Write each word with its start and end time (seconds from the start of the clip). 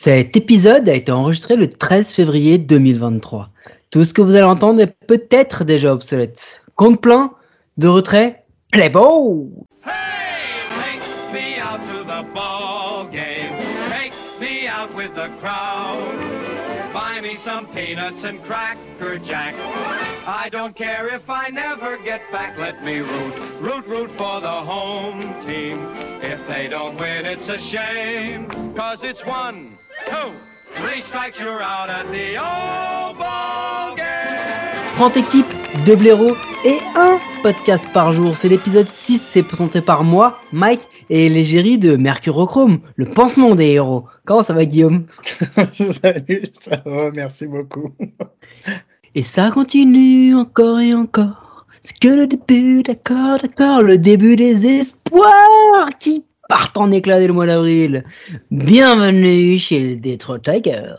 Cet 0.00 0.36
épisode 0.36 0.88
a 0.88 0.94
été 0.94 1.10
enregistré 1.10 1.56
le 1.56 1.68
13 1.68 2.12
février 2.12 2.56
2023. 2.56 3.50
Tout 3.90 4.04
ce 4.04 4.14
que 4.14 4.22
vous 4.22 4.36
allez 4.36 4.44
entendre 4.44 4.80
est 4.80 4.94
peut-être 5.08 5.64
déjà 5.64 5.92
obsolète. 5.92 6.62
Compte 6.76 7.00
plein, 7.00 7.32
de 7.78 7.88
retrait, 7.88 8.44
ball 8.92 9.48
Hey, 9.84 10.60
take 10.70 11.32
me 11.32 11.60
out 11.60 11.80
to 11.90 12.04
the 12.04 12.24
ball 12.32 13.08
game. 13.10 13.58
Take 13.90 14.12
me 14.40 14.68
out 14.68 14.94
with 14.94 15.12
the 15.16 15.30
crowd. 15.40 16.14
Buy 16.94 17.20
me 17.20 17.36
some 17.44 17.66
peanuts 17.74 18.22
and 18.22 18.40
cracker 18.44 19.18
jack. 19.18 19.56
I 20.28 20.48
don't 20.48 20.76
care 20.76 21.08
if 21.12 21.28
I 21.28 21.50
never 21.50 21.98
get 22.04 22.20
back. 22.30 22.56
Let 22.56 22.84
me 22.84 23.00
root, 23.00 23.34
root, 23.60 23.84
root 23.88 24.10
for 24.12 24.40
the 24.40 24.46
home 24.46 25.34
team. 25.42 25.84
If 26.22 26.38
they 26.46 26.68
don't 26.68 26.96
win, 27.00 27.26
it's 27.26 27.48
a 27.48 27.58
shame. 27.58 28.48
Cause 28.76 29.02
it's 29.02 29.26
one, 29.26 29.76
two, 30.08 30.32
three 30.74 31.02
strikes, 31.02 31.38
you're 31.38 31.62
out 31.62 31.90
at 31.90 32.06
the 32.10 32.38
old 32.38 33.18
ball 33.18 33.94
game. 33.94 34.96
30 34.96 35.16
équipes, 35.16 35.46
2 35.84 35.96
blaireaux 35.96 36.34
et 36.64 36.78
un 36.96 37.18
podcast 37.42 37.86
par 37.92 38.12
jour. 38.12 38.36
C'est 38.36 38.48
l'épisode 38.48 38.88
6, 38.90 39.18
c'est 39.18 39.42
présenté 39.42 39.80
par 39.80 40.04
moi, 40.04 40.40
Mike, 40.52 40.80
et 41.10 41.28
l'égérie 41.28 41.78
de 41.78 41.96
Mercurochrome, 41.96 42.80
le 42.96 43.06
pansement 43.06 43.54
des 43.54 43.72
héros. 43.72 44.06
Comment 44.24 44.42
ça 44.42 44.54
va 44.54 44.64
Guillaume? 44.64 45.06
Salut, 46.02 46.42
ça 46.60 46.82
va, 46.84 47.10
merci 47.10 47.46
beaucoup. 47.46 47.92
Et 49.14 49.22
ça 49.22 49.50
continue 49.50 50.34
encore 50.34 50.80
et 50.80 50.94
encore. 50.94 51.66
C'est 51.82 51.98
que 51.98 52.08
le 52.08 52.26
début, 52.26 52.82
d'accord, 52.82 53.38
d'accord, 53.38 53.82
le 53.82 53.98
début 53.98 54.36
des 54.36 54.66
espoirs 54.66 55.90
qui 56.00 56.24
partent 56.48 56.78
en 56.78 56.90
éclat 56.90 57.18
dès 57.20 57.26
le 57.26 57.34
mois 57.34 57.46
d'avril. 57.46 58.04
Bienvenue 58.50 59.58
chez 59.58 59.80
les 59.80 59.96
Detroit 59.96 60.38
Tigers. 60.38 60.94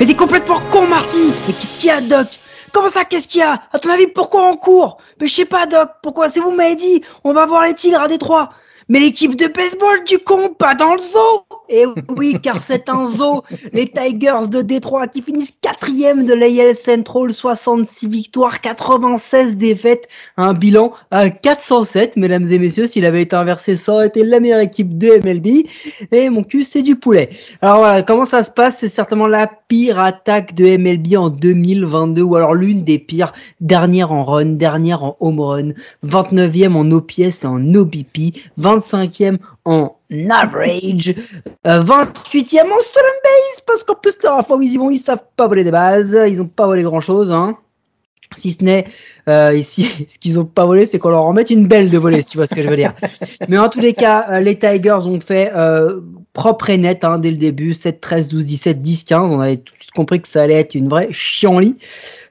Mais 0.00 0.06
t'es 0.06 0.14
complètement 0.14 0.58
con, 0.70 0.86
Marty 0.88 1.32
Mais 1.46 1.52
qu'est-ce 1.52 1.78
qu'il 1.78 1.88
y 1.88 1.92
a, 1.92 2.00
Doc? 2.00 2.26
Comment 2.72 2.88
ça, 2.88 3.04
qu'est-ce 3.04 3.28
qu'il 3.28 3.40
y 3.40 3.44
a? 3.44 3.62
À 3.72 3.78
ton 3.78 3.90
avis, 3.90 4.06
pourquoi 4.08 4.48
on 4.48 4.56
court? 4.56 4.98
Mais 5.20 5.28
je 5.28 5.34
sais 5.34 5.44
pas, 5.44 5.66
Doc, 5.66 5.90
pourquoi? 6.02 6.30
C'est 6.30 6.40
vous 6.40 6.50
m'avez 6.50 6.76
dit, 6.76 7.02
on 7.22 7.34
va 7.34 7.44
voir 7.46 7.64
les 7.64 7.74
Tigres 7.74 8.00
à 8.00 8.08
Détroit. 8.08 8.50
Mais 8.88 9.00
l'équipe 9.00 9.36
de 9.36 9.46
baseball 9.46 10.04
du 10.04 10.18
con, 10.18 10.50
pas 10.58 10.74
dans 10.74 10.94
le 10.94 10.98
zoo. 10.98 11.44
Et 11.70 11.84
oui, 12.16 12.36
car 12.42 12.62
c'est 12.62 12.88
un 12.88 13.06
zoo, 13.06 13.42
les 13.72 13.88
Tigers 13.88 14.48
de 14.48 14.60
Détroit 14.60 15.06
qui 15.06 15.22
finissent 15.22 15.54
quatrième 15.62 16.26
de 16.26 16.34
l'AL 16.34 16.76
Central, 16.76 17.32
66 17.32 18.08
victoires, 18.08 18.60
96 18.60 19.56
défaites, 19.56 20.06
un 20.36 20.52
bilan 20.52 20.92
à 21.10 21.30
407, 21.30 22.16
mesdames 22.16 22.44
et 22.44 22.58
messieurs, 22.58 22.86
s'il 22.86 23.06
avait 23.06 23.22
été 23.22 23.34
inversé, 23.34 23.76
ça 23.76 23.94
aurait 23.94 24.08
été 24.08 24.24
la 24.24 24.40
meilleure 24.40 24.60
équipe 24.60 24.98
de 24.98 25.20
MLB, 25.24 25.66
et 26.12 26.28
mon 26.28 26.44
cul, 26.44 26.64
c'est 26.64 26.82
du 26.82 26.96
poulet. 26.96 27.30
Alors 27.62 27.78
voilà, 27.78 28.02
comment 28.02 28.26
ça 28.26 28.44
se 28.44 28.50
passe? 28.50 28.76
C'est 28.80 28.88
certainement 28.88 29.26
la 29.26 29.46
pire 29.46 29.98
attaque 29.98 30.54
de 30.54 30.76
MLB 30.76 31.16
en 31.16 31.30
2022, 31.30 32.22
ou 32.22 32.36
alors 32.36 32.54
l'une 32.54 32.84
des 32.84 32.98
pires, 32.98 33.32
dernière 33.60 34.12
en 34.12 34.22
run, 34.22 34.44
dernière 34.44 35.02
en 35.02 35.16
home 35.20 35.40
run, 35.40 35.72
29e 36.06 36.74
en 36.74 36.90
OPS 36.90 37.44
et 37.44 37.46
en 37.46 37.74
OBP, 37.74 38.36
25e 38.78 39.38
en 39.64 39.96
average, 40.30 41.14
euh, 41.66 41.82
28e 41.82 42.70
en 42.70 42.80
stolen 42.80 43.16
base, 43.24 43.62
parce 43.66 43.84
qu'en 43.84 43.94
plus, 43.94 44.14
la 44.22 44.42
fois 44.42 44.56
où 44.56 44.62
ils 44.62 44.72
y 44.72 44.76
vont, 44.76 44.90
ils 44.90 44.98
savent 44.98 45.24
pas 45.36 45.48
voler 45.48 45.64
des 45.64 45.70
bases, 45.70 46.16
ils 46.28 46.40
ont 46.40 46.46
pas 46.46 46.66
volé 46.66 46.82
grand 46.82 47.00
chose, 47.00 47.32
hein. 47.32 47.56
Si 48.36 48.50
ce 48.52 48.64
n'est, 48.64 48.86
euh, 49.28 49.54
ici, 49.54 49.88
ce 50.08 50.18
qu'ils 50.18 50.38
ont 50.38 50.44
pas 50.44 50.66
volé, 50.66 50.86
c'est 50.86 50.98
qu'on 50.98 51.10
leur 51.10 51.24
en 51.24 51.32
mette 51.32 51.50
une 51.50 51.66
belle 51.66 51.90
de 51.90 51.98
voler, 51.98 52.22
si 52.22 52.30
tu 52.30 52.36
vois 52.38 52.46
ce 52.46 52.54
que 52.54 52.62
je 52.62 52.68
veux 52.68 52.76
dire. 52.76 52.94
Mais 53.48 53.58
en 53.58 53.68
tous 53.68 53.80
les 53.80 53.94
cas, 53.94 54.26
euh, 54.30 54.40
les 54.40 54.58
Tigers 54.58 55.06
ont 55.06 55.20
fait 55.20 55.52
euh, 55.54 56.00
propre 56.32 56.70
et 56.70 56.78
net 56.78 57.04
hein, 57.04 57.18
dès 57.18 57.30
le 57.30 57.36
début, 57.36 57.74
7, 57.74 58.00
13, 58.00 58.28
12, 58.28 58.46
17, 58.46 58.82
10, 58.82 59.04
15. 59.04 59.30
On 59.30 59.40
avait 59.40 59.58
tout 59.58 59.74
de 59.74 59.78
suite 59.78 59.92
compris 59.92 60.20
que 60.20 60.28
ça 60.28 60.42
allait 60.42 60.54
être 60.54 60.74
une 60.74 60.88
vraie 60.88 61.08
chienlit. 61.10 61.78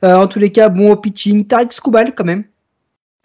Euh, 0.04 0.16
en 0.16 0.28
tous 0.28 0.40
les 0.40 0.52
cas, 0.52 0.70
bon 0.70 0.92
au 0.92 0.96
pitching, 0.96 1.46
Tarek 1.46 1.74
Skoubal 1.74 2.14
quand 2.14 2.26
même. 2.26 2.44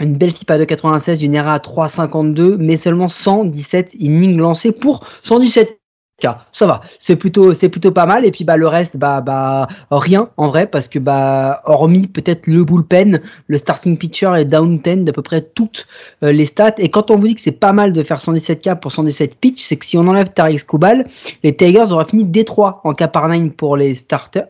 Une 0.00 0.16
belle 0.16 0.32
FIPA 0.32 0.58
de 0.58 0.64
96, 0.64 1.22
une 1.22 1.34
ERA 1.34 1.54
à 1.54 1.58
3,52, 1.58 2.56
mais 2.56 2.76
seulement 2.76 3.08
117 3.08 3.94
innings 3.98 4.36
lancés 4.36 4.70
pour 4.70 5.04
117 5.24 5.80
K. 6.20 6.26
Ça 6.52 6.66
va, 6.66 6.80
c'est 6.98 7.14
plutôt, 7.14 7.54
c'est 7.54 7.68
plutôt 7.68 7.92
pas 7.92 8.06
mal. 8.06 8.24
Et 8.24 8.30
puis 8.30 8.44
bah 8.44 8.56
le 8.56 8.66
reste, 8.66 8.96
bah 8.96 9.20
bah 9.20 9.68
rien 9.90 10.30
en 10.36 10.48
vrai, 10.48 10.66
parce 10.66 10.88
que 10.88 10.98
bah 10.98 11.62
hormis 11.64 12.08
peut-être 12.08 12.48
le 12.48 12.64
bullpen, 12.64 13.20
le 13.46 13.58
starting 13.58 13.96
pitcher 13.96 14.32
est 14.36 14.44
down 14.44 14.78
10 14.78 15.04
d'à 15.04 15.12
peu 15.12 15.22
près 15.22 15.42
toutes 15.42 15.86
euh, 16.24 16.32
les 16.32 16.46
stats. 16.46 16.74
Et 16.78 16.88
quand 16.90 17.10
on 17.10 17.16
vous 17.18 17.28
dit 17.28 17.34
que 17.36 17.40
c'est 17.40 17.52
pas 17.52 17.72
mal 17.72 17.92
de 17.92 18.02
faire 18.02 18.20
117 18.20 18.62
K 18.62 18.80
pour 18.80 18.90
117 18.90 19.36
pitch, 19.36 19.62
c'est 19.62 19.76
que 19.76 19.86
si 19.86 19.96
on 19.96 20.08
enlève 20.08 20.32
Tarek 20.32 20.58
Skubal, 20.58 21.06
les 21.44 21.56
Tigers 21.56 21.92
auraient 21.92 22.04
fini 22.04 22.24
Détroit 22.24 22.80
en 22.84 22.94
K 22.94 23.06
par 23.06 23.28
9 23.28 23.50
pour 23.50 23.76
les 23.76 23.94
starters. 23.94 24.48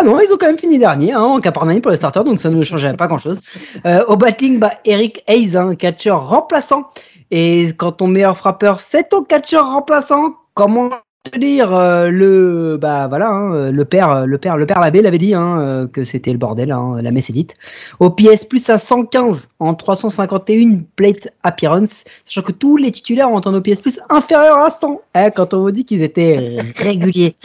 Ah 0.00 0.02
non, 0.02 0.18
ils 0.18 0.32
ont 0.32 0.38
quand 0.38 0.46
même 0.46 0.58
fini 0.58 0.78
dernier 0.78 1.12
hein, 1.12 1.20
en 1.20 1.40
Capernaum 1.40 1.78
pour 1.82 1.90
les 1.90 1.98
starters, 1.98 2.24
donc 2.24 2.40
ça 2.40 2.48
ne 2.48 2.64
changerait 2.64 2.96
pas 2.96 3.06
grand-chose. 3.06 3.38
Euh, 3.84 4.02
au 4.08 4.16
batting, 4.16 4.58
bah, 4.58 4.72
Eric 4.86 5.22
Hayes, 5.26 5.58
un 5.58 5.74
catcher 5.74 6.12
remplaçant. 6.12 6.88
Et 7.30 7.66
quand 7.76 7.92
ton 7.92 8.08
meilleur 8.08 8.34
frappeur, 8.34 8.80
c'est 8.80 9.10
ton 9.10 9.24
catcher 9.24 9.58
remplaçant, 9.58 10.36
comment 10.54 10.88
te 11.30 11.38
dire 11.38 11.74
euh, 11.74 12.08
le 12.08 12.78
bah 12.80 13.08
voilà 13.08 13.28
hein, 13.28 13.70
le 13.70 13.84
père 13.84 14.24
le 14.26 14.38
père 14.38 14.56
le 14.56 14.64
père 14.64 14.80
l'abbé 14.80 15.02
l'avait 15.02 15.18
dit 15.18 15.34
hein, 15.34 15.60
euh, 15.60 15.86
que 15.86 16.02
c'était 16.02 16.32
le 16.32 16.38
bordel 16.38 16.72
hein, 16.72 16.96
la 17.02 17.10
messe 17.10 17.28
est 17.28 17.34
dite 17.34 17.56
au 17.98 18.08
PS 18.08 18.46
plus 18.46 18.70
à 18.70 18.78
115 18.78 19.50
en 19.58 19.74
351 19.74 20.84
plate 20.96 21.28
appearance 21.42 22.04
sachant 22.24 22.40
que 22.40 22.52
tous 22.52 22.78
les 22.78 22.90
titulaires 22.90 23.30
ont 23.30 23.46
un 23.46 23.52
OPS 23.52 23.82
plus 23.82 24.00
inférieur 24.08 24.56
à 24.60 24.70
100 24.70 25.02
hein, 25.12 25.30
quand 25.30 25.52
on 25.52 25.60
vous 25.60 25.72
dit 25.72 25.84
qu'ils 25.84 26.02
étaient 26.02 26.56
réguliers 26.76 27.36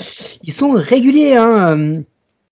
ils 0.41 0.53
sont 0.53 0.71
réguliers 0.71 1.35
hein 1.35 2.05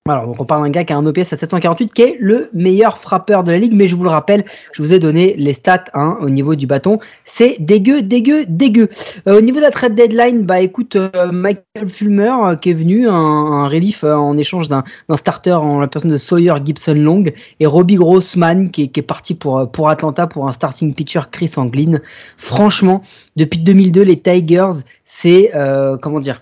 alors, 0.09 0.27
donc 0.27 0.41
on 0.41 0.43
parle 0.43 0.63
d'un 0.63 0.69
gars 0.69 0.83
qui 0.83 0.91
a 0.91 0.97
un 0.97 1.05
OPS 1.05 1.31
à 1.31 1.37
748, 1.37 1.93
qui 1.93 2.01
est 2.01 2.17
le 2.19 2.49
meilleur 2.51 2.97
frappeur 2.97 3.45
de 3.45 3.53
la 3.53 3.57
ligue, 3.57 3.73
mais 3.73 3.87
je 3.87 3.95
vous 3.95 4.03
le 4.03 4.09
rappelle, 4.09 4.43
je 4.73 4.83
vous 4.83 4.91
ai 4.91 4.99
donné 4.99 5.33
les 5.37 5.53
stats 5.53 5.85
hein, 5.93 6.17
au 6.19 6.29
niveau 6.29 6.55
du 6.55 6.67
bâton. 6.67 6.99
C'est 7.23 7.55
dégueu, 7.61 8.01
dégueu, 8.01 8.43
dégueu. 8.45 8.89
Euh, 9.29 9.37
au 9.37 9.41
niveau 9.41 9.59
de 9.59 9.63
la 9.63 9.71
trade 9.71 9.95
deadline, 9.95 10.41
bah 10.41 10.59
écoute, 10.59 10.97
euh, 10.97 11.31
Michael 11.31 11.87
Fulmer 11.87 12.33
euh, 12.43 12.55
qui 12.57 12.71
est 12.71 12.73
venu, 12.73 13.07
un, 13.07 13.69
relief 13.69 14.03
euh, 14.03 14.13
en 14.13 14.35
échange 14.35 14.67
d'un 14.67 14.83
starter 15.15 15.53
en 15.53 15.79
la 15.79 15.87
personne 15.87 16.11
de 16.11 16.17
Sawyer 16.17 16.55
Gibson 16.65 16.95
Long, 16.95 17.23
et 17.61 17.65
Robbie 17.65 17.95
Grossman 17.95 18.71
qui 18.71 18.91
est, 18.93 19.01
parti 19.01 19.35
pour, 19.35 19.71
pour 19.71 19.87
Atlanta 19.87 20.27
pour 20.27 20.49
un 20.49 20.51
starting 20.51 20.93
pitcher 20.93 21.21
Chris 21.31 21.53
Anglin. 21.55 22.01
Franchement, 22.35 23.01
depuis 23.37 23.59
2002, 23.59 24.01
les 24.01 24.19
Tigers, 24.19 24.81
c'est, 25.05 25.53
comment 26.01 26.19
dire, 26.19 26.41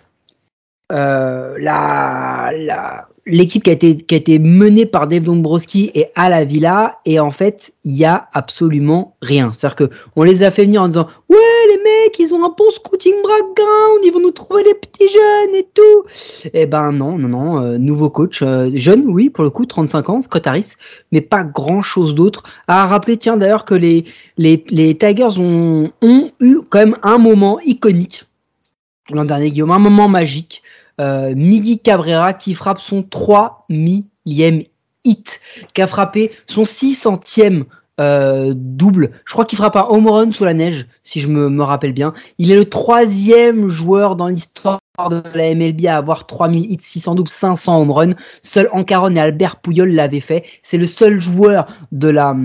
la, 0.89 2.51
la, 2.55 3.05
l'équipe 3.25 3.63
qui 3.63 3.69
a 3.69 3.73
été 4.17 4.39
menée 4.39 4.85
par 4.85 5.07
Dave 5.07 5.23
Dombrowski 5.23 5.91
et 5.93 6.07
à 6.15 6.29
la 6.29 6.43
Villa 6.43 6.99
et 7.05 7.19
en 7.19 7.31
fait 7.31 7.73
il 7.83 7.95
y 7.95 8.05
a 8.05 8.29
absolument 8.33 9.15
rien. 9.21 9.51
C'est 9.51 9.67
à 9.67 9.69
dire 9.69 9.75
que 9.75 9.89
on 10.15 10.23
les 10.23 10.43
a 10.43 10.51
fait 10.51 10.65
venir 10.65 10.81
en 10.81 10.87
disant 10.87 11.07
ouais 11.29 11.37
les 11.69 11.77
mecs 11.77 12.19
ils 12.19 12.33
ont 12.33 12.43
un 12.43 12.53
bon 12.57 12.69
scouting 12.71 13.13
background 13.21 14.01
ils 14.03 14.11
vont 14.11 14.19
nous 14.19 14.31
trouver 14.31 14.63
des 14.63 14.73
petits 14.73 15.07
jeunes 15.07 15.55
et 15.55 15.67
tout 15.73 16.49
et 16.53 16.65
ben 16.65 16.91
non 16.91 17.17
non 17.17 17.27
non 17.27 17.61
euh, 17.61 17.77
nouveau 17.77 18.09
coach 18.09 18.41
euh, 18.41 18.71
jeune 18.73 19.05
oui 19.07 19.29
pour 19.29 19.43
le 19.43 19.49
coup 19.49 19.65
35 19.65 20.09
ans 20.09 20.21
Scott 20.21 20.47
Harris 20.47 20.73
mais 21.11 21.21
pas 21.21 21.43
grand 21.43 21.81
chose 21.81 22.15
d'autre 22.15 22.43
à 22.67 22.85
rappeler. 22.88 23.17
Tiens 23.17 23.38
d'ailleurs 23.38 23.65
que 23.65 23.75
les 23.75 24.05
les 24.38 24.63
les 24.69 24.97
Tigers 24.97 25.38
ont 25.38 25.91
ont 26.01 26.31
eu 26.39 26.57
quand 26.69 26.79
même 26.79 26.97
un 27.03 27.17
moment 27.17 27.59
iconique. 27.59 28.23
L'an 29.11 29.25
dernier 29.25 29.51
Guillaume 29.51 29.71
un 29.71 29.79
moment 29.79 30.07
magique 30.07 30.63
euh, 31.00 31.34
Cabrera 31.84 32.34
qui 32.34 32.53
frappe 32.53 32.79
son 32.79 33.03
3 33.03 33.66
millième 33.69 34.63
hit, 35.03 35.41
qui 35.74 35.81
a 35.81 35.88
frappé 35.88 36.31
son 36.47 36.63
600e 36.63 37.65
euh, 38.00 38.54
double. 38.56 39.12
Je 39.25 39.33
crois 39.33 39.45
qu'il 39.45 39.57
frappe 39.57 39.75
un 39.75 39.86
home 39.89 40.07
run 40.07 40.31
sous 40.31 40.45
la 40.45 40.54
neige, 40.54 40.88
si 41.04 41.19
je 41.19 41.27
me, 41.27 41.50
me 41.50 41.63
rappelle 41.63 41.94
bien. 41.94 42.13
Il 42.38 42.51
est 42.51 42.56
le 42.56 42.65
troisième 42.65 43.68
joueur 43.68 44.15
dans 44.15 44.27
l'histoire 44.27 44.80
de 45.10 45.21
la 45.36 45.54
MLB 45.54 45.86
à 45.86 45.98
avoir 45.98 46.25
3000 46.25 46.71
hits, 46.71 46.77
600 46.81 47.15
doubles, 47.15 47.30
500 47.30 47.81
home 47.81 47.92
runs. 47.92 48.15
Seul 48.44 48.69
Ancaron 48.71 49.15
et 49.15 49.19
Albert 49.19 49.57
Pouyol 49.57 49.92
l'avaient 49.92 50.19
fait. 50.19 50.44
C'est 50.63 50.77
le 50.77 50.88
seul 50.88 51.19
joueur 51.19 51.68
de 51.92 52.10
la 52.10 52.36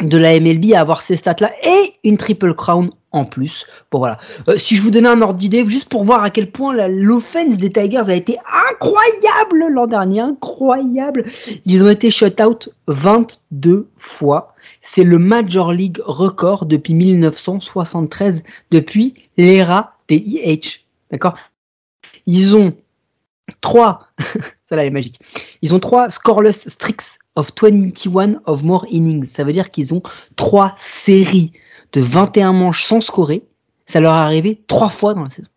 de 0.00 0.18
la 0.18 0.40
MLB 0.40 0.72
à 0.74 0.80
avoir 0.80 1.02
ces 1.02 1.14
stats-là 1.14 1.52
et 1.62 1.94
une 2.02 2.16
triple 2.16 2.54
crown 2.54 2.90
en 3.12 3.24
plus. 3.24 3.66
Bon 3.90 3.98
voilà. 3.98 4.18
Euh, 4.48 4.56
si 4.56 4.76
je 4.76 4.82
vous 4.82 4.90
donnais 4.90 5.08
un 5.08 5.20
ordre 5.20 5.38
d'idée, 5.38 5.66
juste 5.68 5.88
pour 5.88 6.04
voir 6.04 6.22
à 6.24 6.30
quel 6.30 6.50
point 6.50 6.74
l'offense 6.88 7.58
des 7.58 7.70
Tigers 7.70 8.08
a 8.08 8.14
été 8.14 8.38
incroyable 8.70 9.72
l'an 9.72 9.86
dernier, 9.86 10.20
incroyable. 10.20 11.24
Ils 11.64 11.84
ont 11.84 11.90
été 11.90 12.10
shut-out 12.10 12.70
22 12.88 13.88
fois. 13.96 14.54
C'est 14.80 15.04
le 15.04 15.18
Major 15.18 15.72
League 15.72 16.00
record 16.04 16.66
depuis 16.66 16.94
1973, 16.94 18.42
depuis 18.70 19.14
l'ère 19.36 19.92
des. 20.08 20.60
D'accord? 21.10 21.36
Ils 22.26 22.56
ont 22.56 22.74
trois, 23.60 24.08
ça 24.62 24.76
là 24.76 24.84
est 24.84 24.90
magique. 24.90 25.20
Ils 25.60 25.74
ont 25.74 25.80
trois 25.80 26.10
scoreless 26.10 26.68
streaks 26.68 27.18
of 27.36 27.50
21 27.60 28.40
of 28.46 28.62
more 28.62 28.86
innings. 28.88 29.24
Ça 29.24 29.44
veut 29.44 29.52
dire 29.52 29.70
qu'ils 29.70 29.94
ont 29.94 30.02
trois 30.36 30.74
séries 30.78 31.52
de 31.92 32.00
21 32.00 32.52
manches 32.52 32.84
sans 32.84 33.00
scorer. 33.00 33.42
Ça 33.86 34.00
leur 34.00 34.14
est 34.14 34.18
arrivé 34.18 34.62
trois 34.66 34.88
fois 34.88 35.14
dans 35.14 35.24
la 35.24 35.30
saison. 35.30 35.48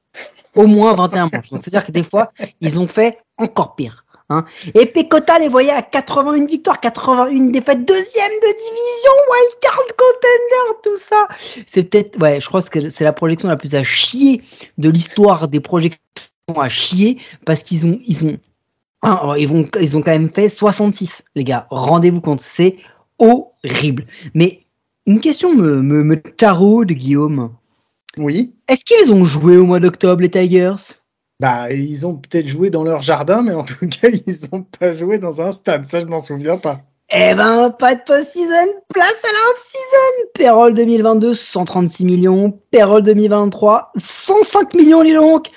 Au 0.55 0.67
moins 0.67 0.93
21 0.93 1.29
manches. 1.31 1.49
Donc 1.49 1.61
c'est-à-dire 1.61 1.85
que 1.85 1.91
des 1.91 2.03
fois, 2.03 2.31
ils 2.61 2.79
ont 2.79 2.87
fait 2.87 3.19
encore 3.37 3.75
pire. 3.75 4.05
Hein. 4.29 4.45
Et 4.73 4.87
Pecota 4.87 5.37
les 5.37 5.49
voyait 5.49 5.71
à 5.71 5.83
81 5.83 6.45
victoires, 6.45 6.79
81 6.79 7.51
défaites, 7.51 7.85
deuxième 7.85 8.31
de 8.41 8.47
division, 8.47 9.11
wildcard 9.31 9.85
contender, 9.97 10.79
tout 10.83 10.97
ça. 10.97 11.27
C'est 11.67 11.83
peut-être, 11.83 12.19
ouais, 12.19 12.41
je 12.41 12.47
crois 12.47 12.61
que 12.63 12.89
c'est 12.89 13.03
la 13.03 13.13
projection 13.13 13.47
la 13.47 13.55
plus 13.55 13.75
à 13.75 13.83
chier 13.83 14.41
de 14.79 14.89
l'histoire 14.89 15.47
des 15.47 15.59
projections 15.59 15.99
à 16.57 16.69
chier 16.69 17.19
parce 17.45 17.61
qu'ils 17.61 17.85
ont, 17.85 17.99
ils 18.05 18.25
ont, 18.25 18.37
ils 19.37 19.47
vont, 19.47 19.69
ils 19.79 19.95
ont 19.95 20.01
quand 20.01 20.11
même 20.11 20.31
fait 20.31 20.49
66, 20.49 21.23
les 21.35 21.43
gars. 21.43 21.67
Rendez-vous 21.69 22.21
compte, 22.21 22.41
c'est 22.41 22.77
horrible. 23.19 24.07
Mais 24.33 24.64
une 25.05 25.19
question 25.19 25.53
me, 25.53 25.81
me, 25.81 26.03
me 26.03 26.15
taraude, 26.17 26.91
Guillaume. 26.91 27.55
Oui. 28.17 28.55
Est-ce 28.67 28.85
qu'ils 28.85 29.11
ont 29.13 29.25
joué 29.25 29.57
au 29.57 29.65
mois 29.65 29.79
d'octobre, 29.79 30.21
les 30.21 30.31
Tigers? 30.31 30.75
Bah, 31.39 31.71
ils 31.71 32.05
ont 32.05 32.15
peut-être 32.15 32.47
joué 32.47 32.69
dans 32.69 32.83
leur 32.83 33.01
jardin, 33.01 33.43
mais 33.43 33.53
en 33.53 33.63
tout 33.63 33.75
cas, 34.01 34.09
ils 34.09 34.37
n'ont 34.51 34.63
pas 34.63 34.93
joué 34.93 35.17
dans 35.17 35.41
un 35.41 35.51
stade. 35.51 35.89
Ça, 35.89 35.99
je 35.99 36.05
m'en 36.05 36.19
souviens 36.19 36.57
pas. 36.57 36.81
Eh 37.11 37.35
ben, 37.35 37.69
pas 37.69 37.93
de 37.93 38.01
post-season, 38.01 38.73
place 38.91 39.21
à 39.23 39.27
la 39.27 39.51
off-season 39.51 40.29
Payroll 40.33 40.73
2022, 40.73 41.35
136 41.35 42.03
millions. 42.03 42.59
Payroll 42.71 43.03
2023, 43.03 43.91
105 43.95 44.73
millions, 44.73 45.03
dis 45.03 45.13
donc 45.13 45.51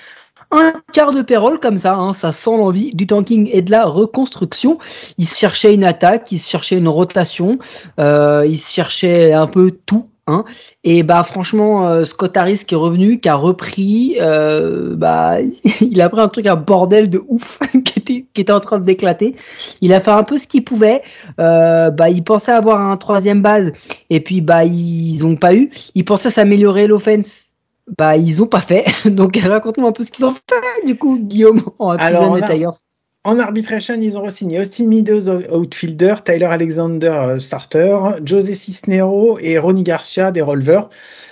un 0.51 0.73
quart 0.93 1.11
de 1.11 1.21
payroll 1.21 1.59
comme 1.59 1.77
ça, 1.77 1.95
hein, 1.95 2.13
ça 2.13 2.31
sent 2.31 2.57
l'envie 2.57 2.93
du 2.93 3.07
tanking 3.07 3.49
et 3.51 3.61
de 3.61 3.71
la 3.71 3.85
reconstruction. 3.85 4.79
Ils 5.17 5.27
cherchaient 5.27 5.73
une 5.73 5.83
attaque, 5.83 6.31
ils 6.31 6.41
cherchaient 6.41 6.77
une 6.77 6.87
rotation, 6.87 7.59
euh, 7.99 8.45
ils 8.47 8.59
cherchaient 8.59 9.33
un 9.33 9.47
peu 9.47 9.71
tout. 9.85 10.09
Hein. 10.29 10.45
Et 10.83 11.01
bah 11.01 11.23
franchement, 11.23 11.87
euh, 11.87 12.03
Scott 12.03 12.37
Harris 12.37 12.59
qui 12.59 12.75
est 12.75 12.77
revenu, 12.77 13.19
qui 13.19 13.29
a 13.29 13.35
repris, 13.35 14.17
euh, 14.21 14.95
bah 14.95 15.37
il 15.81 16.01
a 16.01 16.09
pris 16.09 16.21
un 16.21 16.27
truc 16.27 16.45
un 16.45 16.55
bordel 16.55 17.09
de 17.09 17.23
ouf 17.27 17.57
qui 17.83 17.99
était 17.99 18.25
qui 18.33 18.41
était 18.41 18.51
en 18.51 18.59
train 18.59 18.79
d'éclater. 18.79 19.35
Il 19.81 19.91
a 19.91 19.99
fait 19.99 20.11
un 20.11 20.23
peu 20.23 20.37
ce 20.37 20.47
qu'il 20.47 20.63
pouvait. 20.63 21.01
Euh, 21.39 21.89
bah 21.89 22.09
il 22.09 22.23
pensait 22.23 22.51
avoir 22.51 22.79
un 22.79 22.97
troisième 22.97 23.41
base 23.41 23.71
et 24.11 24.19
puis 24.19 24.41
bah 24.41 24.65
ils 24.65 25.25
ont 25.25 25.35
pas 25.35 25.55
eu. 25.55 25.71
Il 25.95 26.05
pensait 26.05 26.29
s'améliorer 26.29 26.85
l'offense 26.85 27.48
bah, 27.97 28.17
ils 28.17 28.41
ont 28.41 28.47
pas 28.47 28.61
fait. 28.61 28.85
Donc, 29.09 29.37
raconte-moi 29.37 29.89
un 29.89 29.91
peu 29.93 30.03
ce 30.03 30.11
qu'ils 30.11 30.25
ont 30.25 30.33
fait, 30.33 30.85
du 30.85 30.95
coup, 30.97 31.17
Guillaume, 31.19 31.63
en 31.79 31.91
Alors, 31.91 32.35
les 32.35 32.41
on 32.41 32.45
a- 32.45 32.49
Tigers. 32.49 32.77
En 33.25 33.37
arbitration, 33.37 33.95
ils 33.99 34.17
ont 34.17 34.23
re-signé 34.23 34.59
Austin 34.61 34.87
Meadows 34.87 35.27
outfielder, 35.53 36.15
Tyler 36.23 36.45
Alexander 36.45 37.07
euh, 37.07 37.39
starter, 37.39 37.97
José 38.23 38.53
Cisnero 38.53 39.37
et 39.39 39.57
Ronnie 39.59 39.83
Garcia 39.83 40.31
des 40.31 40.41
Rolvers. 40.41 40.89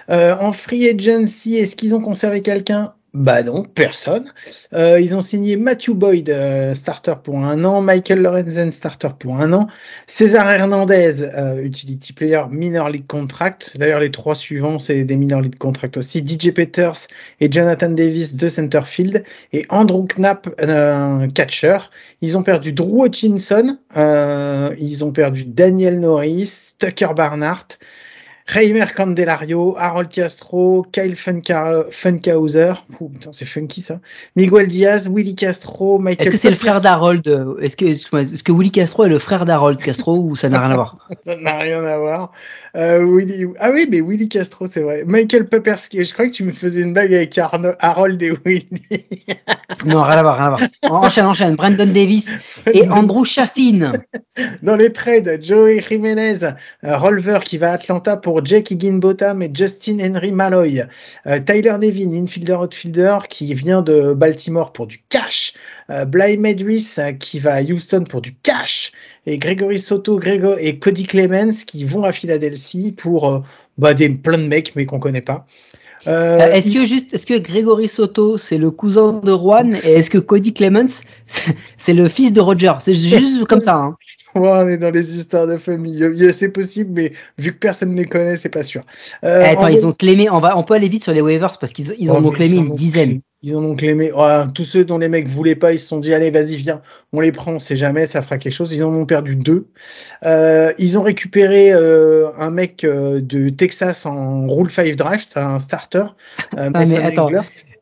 Euh, 0.10 0.36
en 0.40 0.52
free 0.52 0.88
agency, 0.90 1.56
est-ce 1.56 1.78
qu'ils 1.78 1.96
ont 1.96 2.02
conservé 2.02 2.42
quelqu'un? 2.42 2.94
Bah 3.14 3.42
non, 3.42 3.64
personne. 3.64 4.26
Euh, 4.74 5.00
ils 5.00 5.16
ont 5.16 5.22
signé 5.22 5.56
Matthew 5.56 5.92
Boyd, 5.92 6.30
euh, 6.30 6.76
starter 6.76 7.14
pour 7.24 7.40
un 7.40 7.64
an, 7.64 7.82
Michael 7.82 8.22
Lorenzen, 8.22 8.72
starter 8.72 9.08
pour 9.18 9.38
un 9.38 9.54
an, 9.54 9.68
César 10.08 10.48
Hernandez, 10.52 11.24
euh, 11.24 11.64
utility 11.64 12.12
player, 12.12 12.44
minor 12.52 12.90
league 12.90 13.08
contract. 13.08 13.72
D'ailleurs, 13.78 14.02
les 14.02 14.12
trois 14.12 14.36
suivants, 14.36 14.78
c'est 14.78 15.06
des 15.06 15.16
minor 15.16 15.40
league 15.40 15.58
contract 15.58 15.96
aussi. 15.96 16.20
DJ 16.20 16.52
Peters 16.52 17.08
et 17.40 17.50
Jonathan 17.50 17.90
Davis 17.90 18.36
de 18.36 18.50
centerfield 18.50 19.24
et 19.54 19.66
Andrew 19.70 20.06
Knapp, 20.06 20.50
catcher. 21.34 21.78
Ils 22.22 22.38
ont 22.38 22.44
perdu 22.44 22.74
Drew 22.74 23.06
Hutchinson, 23.06 23.78
ils 23.96 25.04
ont 25.04 25.12
perdu 25.12 25.46
Daniel 25.46 26.00
Norris, 26.00 26.74
Tucker 26.78 27.10
Barnhart, 27.16 27.68
Reimer 28.48 28.86
Candelario, 28.96 29.76
Harold 29.78 30.10
Castro, 30.10 30.86
Kyle 30.94 31.16
Funkhauser, 31.18 32.74
c'est 33.32 33.46
funky 33.46 33.82
ça, 33.82 34.00
Miguel 34.38 34.68
Diaz, 34.68 35.10
Willy 35.10 35.36
Castro, 35.36 36.00
Michael 36.00 36.28
Est-ce 36.28 36.32
que 36.32 36.38
c'est 36.38 36.50
le 36.50 36.56
frère 36.56 36.80
d'Harold 36.80 37.28
euh, 37.28 37.60
Est-ce 37.60 37.76
que, 37.76 38.42
que 38.42 38.52
Willy 38.54 38.72
Castro 38.72 39.04
est 39.04 39.10
le 39.10 39.20
frère 39.20 39.44
d'Harold 39.44 39.80
Castro 39.84 40.18
ou 40.18 40.38
ça 40.38 40.48
n'a 40.48 40.60
rien 40.60 40.72
à 40.72 40.76
voir? 40.76 41.08
Ça 41.26 41.36
n'a 41.36 41.58
rien 41.58 41.84
à 41.84 41.98
voir. 41.98 42.32
Euh, 42.78 43.04
Willy... 43.04 43.48
Ah 43.60 43.72
oui, 43.72 43.88
mais 43.90 44.02
Willy 44.02 44.30
Castro, 44.30 44.68
c'est 44.68 44.82
vrai. 44.82 45.04
Michael 45.06 45.48
Peperski, 45.48 46.04
je 46.04 46.14
crois 46.14 46.28
que 46.28 46.32
tu 46.34 46.44
me 46.44 46.52
faisais 46.52 46.82
une 46.82 46.94
blague 46.94 47.14
avec 47.14 47.36
Arno- 47.38 47.76
Harold 47.80 48.22
et 48.22 48.34
Willy. 48.46 48.68
Non, 49.86 50.02
rien 50.02 50.18
à 50.18 50.22
voir, 50.24 50.38
rien 50.38 50.46
à 50.48 50.50
voir. 50.50 51.04
Enchaîne, 51.04 51.26
enchaîne. 51.26 51.56
Brandon 51.56 51.86
Davis 51.86 52.32
et 52.74 52.90
Andrew 52.90 53.26
Chaffin. 53.26 53.92
Dans 54.64 54.76
les 54.76 54.92
trades, 54.92 55.40
Joey 55.42 55.80
Jiménez, 55.88 56.44
euh, 56.44 56.98
Rolver 56.98 57.40
qui 57.44 57.58
va 57.60 57.72
à 57.72 57.74
Atlanta 57.74 58.18
pour 58.18 58.44
Jake 58.44 58.72
Higginbotham 58.72 59.42
et 59.44 59.52
Justin 59.54 60.00
Henry 60.00 60.32
Malloy. 60.32 60.88
Euh, 61.28 61.40
Tyler 61.40 61.78
Nevin, 61.80 62.12
infielder 62.24 62.54
outfielder 62.54 63.18
qui 63.30 63.54
vient 63.54 63.82
de 63.84 64.14
Baltimore 64.14 64.74
pour 64.74 64.88
du 64.88 65.00
cash. 65.10 65.54
Euh, 65.90 66.06
Bly 66.06 66.38
euh, 66.38 67.12
qui 67.14 67.40
va 67.40 67.54
à 67.54 67.62
Houston 67.62 68.04
pour 68.04 68.22
du 68.22 68.34
cash. 68.36 68.92
Et 69.26 69.38
Gregory 69.38 69.80
Soto 69.80 70.18
Grego 70.18 70.56
et 70.58 70.80
Cody 70.80 71.06
Clemens 71.06 71.64
qui 71.66 71.86
vont 71.86 72.04
à 72.04 72.12
Philadelphie 72.12 72.92
pour 72.92 73.30
euh, 73.30 73.40
bah, 73.78 73.94
des 73.94 74.10
plein 74.10 74.38
de 74.38 74.48
mecs 74.48 74.76
mais 74.76 74.86
qu'on 74.86 75.00
connaît 75.00 75.22
pas. 75.22 75.46
Euh, 76.08 76.40
Euh, 76.40 76.54
est-ce 76.54 76.72
que 76.72 76.86
juste, 76.86 77.14
est-ce 77.14 77.26
que 77.26 77.38
Grégory 77.38 77.88
Soto 77.88 78.38
c'est 78.38 78.58
le 78.58 78.72
cousin 78.72 79.14
de 79.14 79.32
Juan 79.32 79.78
et 79.84 79.94
est-ce 79.94 80.10
que 80.10 80.18
Cody 80.18 80.54
Clemens 80.54 81.02
c'est 81.78 81.94
le 81.94 82.08
fils 82.08 82.32
de 82.32 82.40
Roger? 82.40 82.74
C'est 82.80 82.94
juste 82.94 83.46
comme 83.46 83.62
ça. 83.62 83.76
Hein. 83.76 83.96
Ouais, 84.42 84.50
on 84.64 84.68
est 84.70 84.78
dans 84.78 84.92
les 84.92 85.16
histoires 85.16 85.48
de 85.48 85.58
famille. 85.58 86.04
A- 86.04 86.34
C'est 86.34 86.50
possible, 86.50 86.92
mais 86.94 87.14
vu 87.38 87.54
que 87.54 87.58
personne 87.60 87.92
ne 87.94 87.98
les 87.98 88.06
connaît, 88.06 88.36
c'est 88.36 88.50
pas 88.50 88.64
sûr. 88.64 88.84
Euh, 89.24 89.42
Eh, 89.44 89.50
attends, 89.50 89.64
en 89.64 89.68
ils 89.68 89.86
ont 89.86 89.94
clémé. 89.94 90.30
On 90.30 90.40
va, 90.40 90.58
on 90.58 90.64
peut 90.64 90.74
aller 90.76 90.90
vite 90.90 91.04
sur 91.04 91.14
les 91.14 91.22
waivers 91.22 91.58
parce 91.60 91.74
qu'ils 91.74 91.94
ils 92.00 92.12
en 92.12 92.16
Oh, 92.24 92.28
ont 92.28 92.32
clémé 92.32 92.56
une 92.56 92.76
dizaine. 92.76 93.22
Ils 93.44 93.56
en 93.56 93.64
ont 93.64 93.76
clémé. 93.76 94.12
Ouais, 94.12 94.44
tous 94.54 94.64
ceux 94.66 94.84
dont 94.84 94.98
les 94.98 95.10
mecs 95.10 95.28
voulaient 95.28 95.56
pas, 95.56 95.72
ils 95.72 95.80
se 95.80 95.88
sont 95.88 96.00
dit 96.00 96.12
allez, 96.14 96.32
vas-y, 96.32 96.56
viens, 96.56 96.82
on 97.14 97.20
les 97.22 97.32
prend, 97.32 97.54
on 97.54 97.60
sait 97.60 97.76
jamais, 97.76 98.06
ça 98.08 98.22
fera 98.24 98.38
quelque 98.40 98.54
chose. 98.54 98.74
Ils 98.74 98.84
en 98.84 98.92
ont 98.94 99.06
perdu 99.06 99.36
deux. 99.36 99.68
Euh, 100.26 100.74
ils 100.80 100.98
ont 100.98 101.04
récupéré 101.04 101.72
euh, 101.72 102.30
un 102.40 102.50
mec 102.50 102.84
euh, 102.84 103.22
de 103.22 103.50
Texas 103.50 104.06
en 104.08 104.48
Rule 104.48 104.72
5 104.72 104.96
Draft, 104.96 105.38
un 105.38 105.60
starter. 105.60 106.00
euh, 106.58 106.70
Ah, 106.74 106.84
mais 106.86 106.98
attends. 107.04 107.30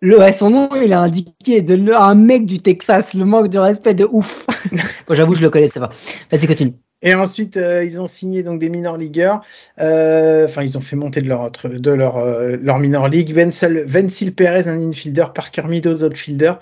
Le, 0.05 0.19
ouais, 0.19 0.31
son 0.31 0.51
nom, 0.51 0.69
il 0.83 0.93
a 0.93 0.99
indiqué 1.01 1.61
de 1.61 1.73
le- 1.73 1.95
un 1.95 2.13
mec 2.13 2.45
du 2.45 2.59
Texas. 2.59 3.15
Le 3.15 3.25
manque 3.25 3.47
de 3.49 3.57
respect 3.57 3.95
de 3.95 4.05
ouf. 4.05 4.45
bon, 5.07 5.15
j'avoue, 5.15 5.33
je 5.33 5.41
le 5.41 5.49
connais, 5.49 5.67
ça 5.67 5.79
va. 5.79 5.89
Vas-y, 6.31 6.45
continue. 6.45 6.73
Et 7.01 7.13
ensuite, 7.15 7.57
euh, 7.57 7.83
ils 7.83 7.99
ont 8.01 8.05
signé 8.07 8.43
donc 8.43 8.59
des 8.59 8.69
minor 8.69 8.97
leagueurs. 8.97 9.41
Euh, 9.79 10.45
Enfin, 10.45 10.61
ils 10.63 10.77
ont 10.77 10.81
fait 10.81 10.95
monter 10.95 11.21
de 11.21 11.27
leur 11.27 11.41
autre- 11.41 11.69
de 11.69 11.91
leur 11.91 12.17
euh, 12.17 12.55
leur 12.61 12.77
minor 12.77 13.07
league. 13.09 13.33
Vencel, 13.33 13.83
Vencil 13.87 14.33
Perez, 14.35 14.67
un 14.67 14.79
infielder. 14.89 15.25
Parker 15.33 15.63
Meadows, 15.67 16.03
outfielder. 16.03 16.53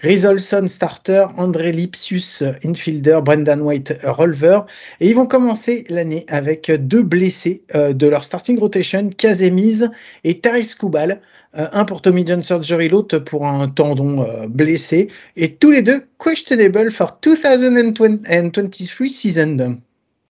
Rizolson, 0.00 0.68
starter. 0.68 1.26
André 1.36 1.72
Lipsius, 1.72 2.44
infielder. 2.64 3.18
Brendan 3.24 3.60
White, 3.62 3.94
rolver. 4.04 4.60
Et 5.00 5.08
ils 5.08 5.14
vont 5.14 5.26
commencer 5.26 5.84
l'année 5.88 6.24
avec 6.28 6.70
deux 6.70 7.02
blessés 7.02 7.64
euh, 7.74 7.92
de 7.92 8.06
leur 8.06 8.22
starting 8.24 8.58
rotation, 8.58 9.10
Kazemiz 9.16 9.90
et 10.24 10.40
Taris 10.40 10.74
Kubal. 10.78 11.20
Euh, 11.58 11.68
un 11.72 11.84
pour 11.84 12.00
Tommy 12.00 12.24
John 12.26 12.42
Surgery, 12.42 12.88
l'autre 12.88 13.18
pour 13.18 13.46
un 13.46 13.68
tendon 13.68 14.24
euh, 14.24 14.46
blessé. 14.48 15.08
Et 15.36 15.54
tous 15.54 15.70
les 15.70 15.82
deux 15.82 16.06
questionable 16.18 16.90
for 16.90 17.18
2023 17.22 19.08
season. 19.08 19.78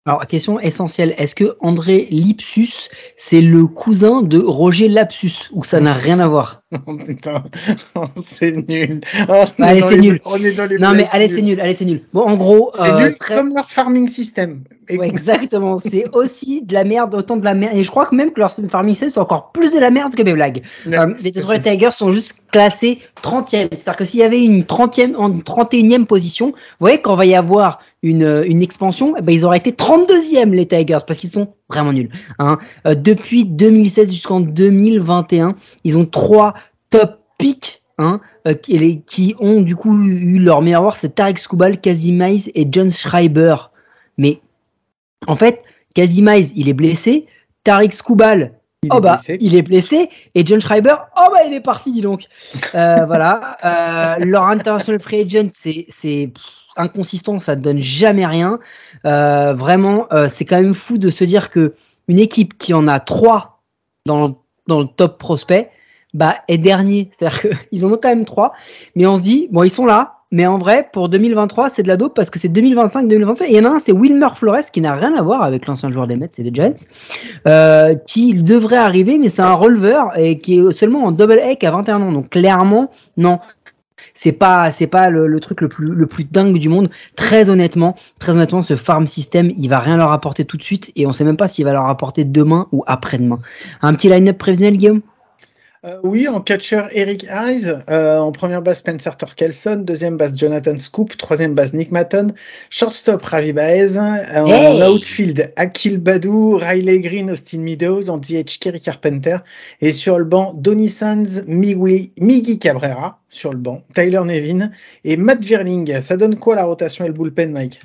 Alors, 0.05 0.27
question 0.27 0.59
essentielle. 0.59 1.15
Est-ce 1.17 1.37
que 1.37 1.57
André 1.61 2.09
Lipsus, 2.11 2.89
c'est 3.17 3.41
le 3.41 3.69
cousin 3.69 4.23
de 4.23 4.41
Roger 4.41 4.89
Lapsus 4.89 5.49
ou 5.53 5.63
ça 5.63 5.79
n'a 5.79 5.93
rien 5.93 6.19
à 6.19 6.27
voir? 6.27 6.63
Oh 6.89 6.97
putain, 6.97 7.45
Oh, 7.95 8.05
c'est 8.27 8.67
nul. 8.69 9.01
Oh, 9.29 9.45
est 9.59 9.63
Allez, 9.63 9.83
c'est 9.89 9.99
nul. 9.99 10.21
On 10.25 10.37
est 10.43 10.53
dans 10.57 10.65
les 10.69 10.79
Non, 10.79 10.93
mais 10.95 11.07
allez, 11.13 11.29
c'est 11.29 11.43
nul. 11.43 11.61
Allez, 11.61 11.77
c'est 11.77 11.85
nul. 11.85 12.03
Bon, 12.13 12.23
en 12.23 12.37
gros, 12.37 12.73
C'est 12.75 12.91
euh, 12.91 12.99
nul 12.99 13.17
très- 13.17 13.37
comme 13.37 13.55
leur 13.55 13.71
farming 13.71 14.09
system. 14.09 14.65
Ouais, 14.91 15.07
exactement. 15.07 15.79
C'est 15.79 16.07
aussi 16.17 16.63
de 16.63 16.75
la 16.75 16.83
merde, 16.83 17.15
autant 17.15 17.37
de 17.37 17.45
la 17.45 17.55
merde. 17.55 17.77
Et 17.77 17.85
je 17.85 17.91
crois 17.91 18.07
que 18.07 18.15
même 18.17 18.33
que 18.33 18.41
leur 18.41 18.51
farming 18.51 18.95
system, 18.95 19.11
c'est 19.11 19.21
encore 19.21 19.53
plus 19.53 19.71
de 19.73 19.79
la 19.79 19.91
merde 19.93 20.17
que 20.17 20.23
mes 20.23 20.33
blagues. 20.33 20.63
Ouais, 20.87 20.99
Euh, 20.99 21.15
les 21.23 21.31
Detroit. 21.31 21.61
Tigers 21.61 21.93
sont 21.93 22.11
juste 22.11 22.35
classés 22.51 22.99
30e. 23.23 23.69
C'est-à-dire 23.71 23.97
que 23.97 24.05
s'il 24.05 24.19
y 24.21 24.25
avait 24.25 24.43
une 24.43 24.63
30e, 24.65 25.15
en 25.15 25.31
31e 25.31 26.07
position, 26.07 26.49
vous 26.49 26.57
voyez, 26.81 27.01
quand 27.01 27.15
va 27.15 27.25
y 27.27 27.35
avoir 27.37 27.79
une, 28.03 28.23
euh, 28.25 28.45
une 28.47 28.63
expansion, 28.63 29.15
eh 29.19 29.23
ben, 29.23 29.33
ils 29.33 29.45
auraient 29.45 29.59
été 29.59 29.71
32e, 29.73 30.51
les 30.51 30.67
Tigers, 30.67 30.99
parce 31.07 31.19
qu'ils 31.19 31.31
sont 31.31 31.55
vraiment 31.69 31.93
nuls. 31.93 32.11
Hein. 32.39 32.59
Euh, 32.87 32.95
depuis 32.95 33.45
2016 33.45 34.11
jusqu'en 34.13 34.41
2021, 34.41 35.55
ils 35.85 35.99
ont 35.99 36.07
trois 36.07 36.55
top 36.91 37.19
picks. 37.39 37.81
Hein, 37.99 38.21
euh, 38.49 38.55
qui, 38.55 38.77
les- 38.79 39.01
qui 39.03 39.35
ont 39.39 39.61
du 39.61 39.77
coup 39.77 39.97
eu 40.03 40.39
leur 40.39 40.63
meilleur 40.63 40.83
war, 40.83 40.97
c'est 40.97 41.15
Tarek 41.15 41.39
Skubal, 41.39 41.79
Kazimais 41.81 42.37
et 42.55 42.67
John 42.69 42.91
Schreiber. 42.91 43.55
Mais 44.19 44.41
en 45.29 45.37
fait, 45.37 45.63
Kazimais, 45.95 46.47
il 46.57 46.69
est 46.69 46.73
blessé. 46.75 47.27
Tariq 47.65 47.93
Skubal, 47.95 48.55
Il 48.83 48.89
oh 48.93 48.99
bah, 48.99 49.17
blessé. 49.17 49.37
il 49.41 49.55
est 49.55 49.63
blessé. 49.63 50.09
Et 50.35 50.45
John 50.45 50.61
Schreiber, 50.61 50.95
oh 51.17 51.29
bah, 51.31 51.45
il 51.47 51.53
est 51.53 51.61
parti, 51.61 51.93
dis 51.93 52.01
donc. 52.01 52.23
Euh, 52.75 53.05
voilà. 53.05 53.59
Euh, 53.63 54.25
leur 54.25 54.45
international 54.47 54.99
free 55.01 55.21
agent, 55.21 55.51
c'est, 55.53 55.85
c'est 55.91 56.33
inconsistant, 56.77 57.39
ça 57.39 57.57
ne 57.57 57.63
donne 57.63 57.81
jamais 57.81 58.27
rien. 58.27 58.59
Euh, 59.05 59.55
vraiment, 59.55 60.07
euh, 60.13 60.29
c'est 60.29 60.45
quand 60.45 60.61
même 60.61 60.75
fou 60.75 60.99
de 60.99 61.11
se 61.11 61.25
dire 61.25 61.51
que 61.51 61.75
une 62.09 62.19
équipe 62.19 62.59
qui 62.59 62.75
en 62.75 62.89
a 62.89 63.01
trois 63.01 63.63
dans 64.07 64.37
le, 64.69 64.85
top 64.97 65.19
prospect, 65.19 65.71
bah, 66.15 66.37
est 66.49 66.59
dernier. 66.59 67.11
C'est-à-dire 67.13 67.41
qu'ils 67.71 67.87
en 67.87 67.93
ont 67.93 67.99
quand 68.03 68.09
même 68.09 68.25
trois. 68.25 68.53
Mais 68.97 69.07
on 69.07 69.17
se 69.17 69.23
dit, 69.23 69.49
bon, 69.51 69.63
ils 69.63 69.71
sont 69.71 69.87
là. 69.87 70.19
Mais 70.35 70.47
en 70.47 70.57
vrai, 70.57 70.89
pour 70.91 71.11
2023, 71.11 71.69
c'est 71.69 71.83
de 71.83 71.89
la 71.89 71.99
dope 71.99 72.15
parce 72.15 72.31
que 72.31 72.39
c'est 72.39 72.49
2025-2025. 72.49 73.45
Et 73.45 73.51
il 73.51 73.57
y 73.57 73.61
en 73.61 73.71
a 73.71 73.77
un, 73.77 73.79
c'est 73.79 73.93
Wilmer 73.93 74.29
Flores, 74.35 74.71
qui 74.73 74.81
n'a 74.81 74.95
rien 74.95 75.15
à 75.15 75.21
voir 75.21 75.43
avec 75.43 75.67
l'ancien 75.67 75.91
joueur 75.91 76.07
des 76.07 76.17
Mets, 76.17 76.31
c'est 76.33 76.43
des 76.43 76.55
Giants, 76.55 76.73
euh, 77.47 77.95
qui 77.95 78.33
devrait 78.33 78.79
arriver, 78.79 79.19
mais 79.19 79.29
c'est 79.29 79.43
un 79.43 79.53
releveur 79.53 80.19
et 80.19 80.39
qui 80.39 80.59
est 80.59 80.73
seulement 80.73 81.05
en 81.05 81.13
double 81.13 81.39
A 81.39 81.67
à 81.67 81.71
21 81.71 82.01
ans. 82.01 82.13
Donc 82.13 82.31
clairement, 82.31 82.91
non. 83.19 83.41
C'est 84.23 84.31
pas, 84.31 84.71
c'est 84.71 84.87
pas 84.87 85.11
le, 85.11 85.41
truc 85.41 85.63
le 85.63 85.69
plus, 85.69 85.89
le 85.89 86.07
plus 86.07 86.23
dingue 86.23 86.57
du 86.57 86.69
monde. 86.69 86.91
Très 87.17 87.51
honnêtement, 87.51 87.97
très 88.21 88.37
honnêtement, 88.37 88.63
ce 88.63 88.77
farm 88.77 89.05
system, 89.05 89.51
il 89.59 89.67
va 89.67 89.81
rien 89.81 89.97
leur 89.97 90.13
apporter 90.13 90.45
tout 90.45 90.57
de 90.57 90.63
suite 90.63 90.93
et 90.95 91.09
on 91.09 91.13
sait 91.13 91.25
même 91.25 91.37
pas 91.37 91.49
s'il 91.49 91.65
va 91.65 91.73
leur 91.73 91.87
apporter 91.87 92.25
demain 92.25 92.69
ou 92.71 92.85
après-demain. 92.87 93.41
Un 93.81 93.95
petit 93.95 94.09
line-up 94.09 94.39
prévisionnel, 94.39 94.77
Guillaume? 94.77 95.01
Euh, 95.85 95.99
oui, 96.05 96.29
en 96.29 96.41
catcher 96.41 96.85
Eric 96.93 97.27
Hayes, 97.29 97.67
euh, 97.91 98.19
en 98.19 98.31
première 98.31 98.63
base 98.63 98.79
Spencer 98.79 99.17
Torkelson, 99.17 99.79
deuxième 99.79 100.17
base 100.17 100.33
Jonathan 100.37 100.79
Scoop, 100.79 101.17
troisième 101.17 101.55
base 101.55 101.75
Nick 101.75 101.91
Matton, 101.91 102.29
shortstop 102.71 103.21
Ravi 103.25 103.53
Baez, 103.53 103.99
euh, 103.99 104.47
Hey 104.47 104.81
en 104.81 104.89
outfield 104.89 105.53
Akil 105.57 105.99
Badou, 105.99 106.57
Riley 106.57 107.01
Green, 107.01 107.33
Austin 107.33 107.59
Meadows, 107.59 108.11
en 108.11 108.19
DH 108.19 108.61
Kerry 108.61 108.79
Carpenter, 108.79 109.39
et 109.81 109.91
sur 109.91 110.21
le 110.21 110.25
banc 110.25 110.55
Donny 110.55 110.89
Sands, 110.89 111.43
Migui, 111.49 112.13
Miggy 112.17 112.61
Cabrera, 112.61 113.19
sur 113.29 113.51
le 113.51 113.59
banc, 113.59 113.83
Tyler 113.93 114.23
Nevin 114.25 114.71
et 115.03 115.17
Matt 115.17 115.45
Virling. 115.45 116.01
Ça 116.01 116.17
donne 116.17 116.37
quoi 116.37 116.55
la 116.55 116.65
rotation 116.65 117.07
et 117.07 117.09
le 117.09 117.15
bullpen, 117.15 117.51
Mike? 117.51 117.81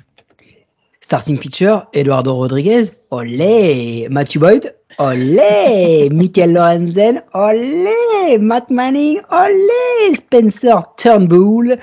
Starting 1.00 1.38
pitcher, 1.38 1.78
Eduardo 1.92 2.36
Rodriguez, 2.36 2.92
olé, 3.10 4.06
Matthew 4.08 4.38
Boyd, 4.38 4.74
olé, 4.98 6.08
Michael 6.12 6.52
Lorenzen, 6.54 7.22
olé, 7.32 8.38
Matt 8.40 8.70
Manning, 8.70 9.20
olé, 9.30 10.14
Spencer 10.14 10.80
Turnbull. 10.96 11.76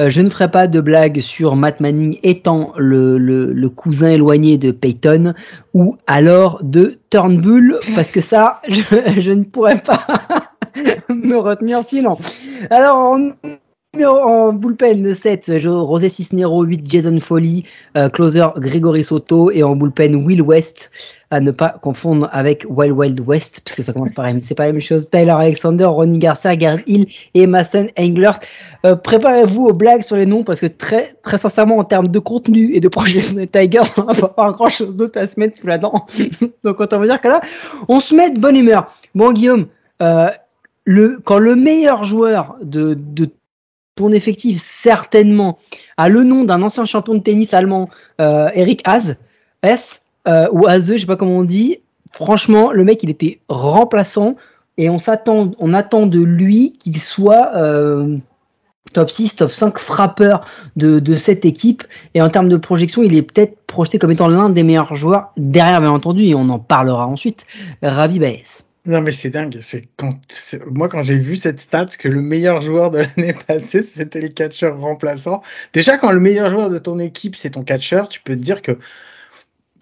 Euh, 0.00 0.10
je 0.10 0.20
ne 0.22 0.30
ferai 0.30 0.50
pas 0.50 0.66
de 0.66 0.80
blague 0.80 1.20
sur 1.20 1.54
Matt 1.54 1.80
Manning 1.80 2.18
étant 2.22 2.72
le, 2.76 3.18
le, 3.18 3.68
cousin 3.68 4.10
éloigné 4.10 4.58
de 4.58 4.70
Peyton 4.70 5.34
ou 5.74 5.96
alors 6.06 6.60
de 6.62 6.98
Turnbull 7.10 7.78
parce 7.94 8.10
que 8.10 8.20
ça, 8.20 8.60
je, 8.68 8.82
je 9.20 9.32
ne 9.32 9.44
pourrais 9.44 9.80
pas 9.80 10.06
me 11.08 11.36
retenir 11.36 11.82
sinon. 11.88 12.16
Alors, 12.70 12.96
en, 12.96 13.30
en 14.00 14.54
bullpen, 14.54 15.02
le 15.02 15.14
7, 15.14 15.58
José 15.58 16.08
Cisnero, 16.08 16.62
8, 16.62 16.90
Jason 16.90 17.18
Foley, 17.20 17.64
euh, 17.96 18.08
closer 18.08 18.46
Grégory 18.56 19.04
Soto 19.04 19.50
et 19.50 19.62
en 19.62 19.76
bullpen, 19.76 20.16
Will 20.24 20.40
West, 20.40 20.90
à 21.30 21.40
ne 21.40 21.50
pas 21.50 21.76
confondre 21.82 22.26
avec 22.32 22.64
Wild 22.70 22.92
Wild 22.92 23.20
West, 23.20 23.60
puisque 23.64 23.82
ça 23.82 23.92
commence 23.92 24.12
par 24.12 24.26
M, 24.26 24.40
c'est 24.40 24.54
pas 24.54 24.64
la 24.64 24.72
même 24.72 24.80
chose. 24.80 25.10
Tyler 25.10 25.32
Alexander, 25.32 25.84
Ronnie 25.84 26.18
Garcia, 26.18 26.56
Garrett 26.56 26.82
Hill 26.86 27.06
et 27.34 27.46
Mason 27.46 27.86
Englert. 27.98 28.40
Euh, 28.86 28.96
préparez-vous 28.96 29.66
aux 29.66 29.74
blagues 29.74 30.02
sur 30.02 30.16
les 30.16 30.26
noms, 30.26 30.42
parce 30.42 30.60
que 30.60 30.66
très, 30.66 31.14
très 31.22 31.36
sincèrement, 31.36 31.76
en 31.76 31.84
termes 31.84 32.08
de 32.08 32.18
contenu 32.18 32.72
et 32.72 32.80
de 32.80 32.88
projection 32.88 33.36
des 33.36 33.46
Tigers, 33.46 33.82
on 33.98 34.10
va 34.10 34.28
pas 34.28 34.52
grand 34.52 34.70
chose 34.70 34.96
d'autre 34.96 35.20
à 35.20 35.26
se 35.26 35.38
mettre 35.38 35.58
sous 35.58 35.66
la 35.66 35.76
dent. 35.76 36.06
Donc 36.64 36.80
autant 36.80 36.98
vous 36.98 37.04
dire 37.04 37.20
que 37.20 37.28
là, 37.28 37.40
on 37.88 38.00
se 38.00 38.14
met 38.14 38.30
de 38.30 38.38
bonne 38.38 38.56
humeur. 38.56 38.90
Bon, 39.14 39.32
Guillaume, 39.32 39.66
euh, 40.00 40.30
le, 40.86 41.18
quand 41.22 41.38
le 41.38 41.56
meilleur 41.56 42.04
joueur 42.04 42.56
de, 42.62 42.94
de 42.98 43.28
ton 43.94 44.10
effectif, 44.10 44.62
certainement, 44.62 45.58
a 45.96 46.08
le 46.08 46.24
nom 46.24 46.44
d'un 46.44 46.62
ancien 46.62 46.84
champion 46.84 47.14
de 47.14 47.20
tennis 47.20 47.54
allemand, 47.54 47.90
euh, 48.20 48.48
Eric 48.54 48.80
Haas, 48.86 49.14
S, 49.62 50.02
euh, 50.28 50.48
ou 50.52 50.66
Haze, 50.66 50.92
je 50.92 50.98
sais 50.98 51.06
pas 51.06 51.16
comment 51.16 51.38
on 51.38 51.44
dit. 51.44 51.78
Franchement, 52.10 52.72
le 52.72 52.84
mec, 52.84 53.02
il 53.02 53.10
était 53.10 53.40
remplaçant 53.48 54.36
et 54.78 54.88
on 54.88 54.98
s'attend, 54.98 55.52
attend 55.74 56.06
de 56.06 56.20
lui 56.20 56.76
qu'il 56.78 56.98
soit 56.98 57.54
euh, 57.56 58.16
top 58.92 59.10
6, 59.10 59.36
top 59.36 59.52
5 59.52 59.78
frappeur 59.78 60.46
de, 60.76 60.98
de 60.98 61.16
cette 61.16 61.44
équipe. 61.44 61.84
Et 62.14 62.22
en 62.22 62.30
termes 62.30 62.48
de 62.48 62.56
projection, 62.56 63.02
il 63.02 63.14
est 63.14 63.22
peut-être 63.22 63.56
projeté 63.66 63.98
comme 63.98 64.10
étant 64.10 64.28
l'un 64.28 64.50
des 64.50 64.62
meilleurs 64.62 64.94
joueurs 64.94 65.32
derrière, 65.36 65.80
bien 65.80 65.90
entendu, 65.90 66.24
et 66.24 66.34
on 66.34 66.48
en 66.48 66.58
parlera 66.58 67.06
ensuite. 67.06 67.46
Ravi 67.82 68.18
Baez. 68.18 68.61
Non 68.84 69.00
mais 69.00 69.12
c'est 69.12 69.30
dingue, 69.30 69.58
c'est 69.60 69.84
quand 69.96 70.18
moi 70.66 70.88
quand 70.88 71.04
j'ai 71.04 71.16
vu 71.16 71.36
cette 71.36 71.60
stat 71.60 71.86
que 71.98 72.08
le 72.08 72.20
meilleur 72.20 72.60
joueur 72.62 72.90
de 72.90 72.98
l'année 72.98 73.32
passée 73.46 73.80
c'était 73.82 74.20
les 74.20 74.32
catcheurs 74.32 74.80
remplaçants. 74.80 75.40
Déjà 75.72 75.98
quand 75.98 76.10
le 76.10 76.18
meilleur 76.18 76.50
joueur 76.50 76.68
de 76.68 76.78
ton 76.78 76.98
équipe 76.98 77.36
c'est 77.36 77.50
ton 77.50 77.62
catcheur, 77.62 78.08
tu 78.08 78.20
peux 78.20 78.34
te 78.34 78.40
dire 78.40 78.60
que 78.60 78.78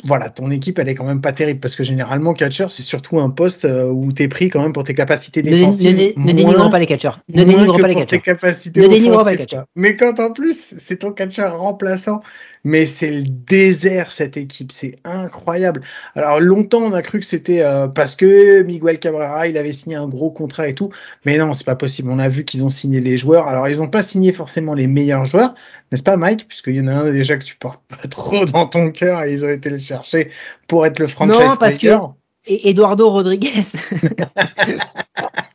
voilà, 0.02 0.30
ton 0.30 0.50
équipe 0.50 0.78
elle 0.78 0.88
est 0.88 0.94
quand 0.94 1.04
même 1.04 1.20
pas 1.20 1.32
terrible 1.32 1.60
parce 1.60 1.76
que 1.76 1.84
généralement 1.84 2.32
catcheur 2.32 2.70
c'est 2.70 2.82
surtout 2.82 3.20
un 3.20 3.28
poste 3.28 3.66
euh, 3.66 3.84
où 3.84 4.12
t'es 4.12 4.28
pris 4.28 4.48
quand 4.48 4.62
même 4.62 4.72
pour 4.72 4.84
tes 4.84 4.94
capacités 4.94 5.42
Ne, 5.42 5.50
dé- 5.50 5.56
défensives. 5.60 5.96
ne 5.96 6.02
ne 6.02 6.12
moins- 6.16 6.24
dénigrons 6.32 6.70
pas 6.70 6.78
les 6.78 6.86
catcheurs. 6.86 7.20
Ne 7.28 7.44
dénigrons 7.44 7.78
pas 7.78 7.88
les 7.88 7.94
catcheurs. 7.94 8.36
Ne 8.76 8.86
dénigrons 8.88 9.24
pas 9.24 9.30
les 9.32 9.36
catcheurs. 9.38 9.64
Mais 9.76 9.96
quand 9.96 10.18
en 10.20 10.32
plus 10.32 10.74
c'est 10.78 10.96
ton 10.98 11.12
catcheur 11.12 11.58
remplaçant, 11.58 12.22
mais 12.64 12.86
c'est 12.86 13.10
le 13.10 13.22
désert 13.22 14.10
cette 14.10 14.36
équipe, 14.36 14.72
c'est 14.72 14.96
incroyable. 15.04 15.80
Alors 16.14 16.40
longtemps 16.40 16.82
on 16.82 16.92
a 16.92 17.02
cru 17.02 17.20
que 17.20 17.26
c'était 17.26 17.62
euh, 17.62 17.88
parce 17.88 18.16
que 18.16 18.62
Miguel 18.62 18.98
Cabrera 18.98 19.48
il 19.48 19.56
avait 19.56 19.72
signé 19.72 19.96
un 19.96 20.08
gros 20.08 20.30
contrat 20.30 20.68
et 20.68 20.74
tout, 20.74 20.90
mais 21.24 21.38
non 21.38 21.54
c'est 21.54 21.64
pas 21.64 21.76
possible. 21.76 22.10
On 22.10 22.18
a 22.18 22.28
vu 22.28 22.44
qu'ils 22.44 22.64
ont 22.64 22.70
signé 22.70 23.00
les 23.00 23.16
joueurs. 23.16 23.46
Alors 23.48 23.68
ils 23.68 23.80
ont 23.80 23.88
pas 23.88 24.02
signé 24.02 24.32
forcément 24.32 24.74
les 24.74 24.86
meilleurs 24.86 25.24
joueurs, 25.24 25.54
n'est-ce 25.90 26.02
pas 26.02 26.16
Mike? 26.16 26.46
Puisqu'il 26.48 26.74
y 26.76 26.80
en 26.80 26.88
a 26.88 26.92
un 26.92 27.10
déjà 27.10 27.36
que 27.36 27.44
tu 27.44 27.56
portes 27.56 27.82
pas 27.88 28.08
trop 28.08 28.44
dans 28.46 28.66
ton 28.66 28.90
cœur 28.90 29.22
et 29.24 29.32
ils 29.32 29.44
ont 29.44 29.50
été 29.50 29.70
le 29.70 29.78
chercher 29.78 30.30
pour 30.68 30.84
être 30.86 30.98
le 30.98 31.06
franchise 31.06 31.38
Non, 31.38 31.56
parce 31.56 31.76
que- 31.76 31.86
player. 31.86 31.98
Et 32.46 32.70
Eduardo 32.70 33.10
Rodriguez. 33.10 33.64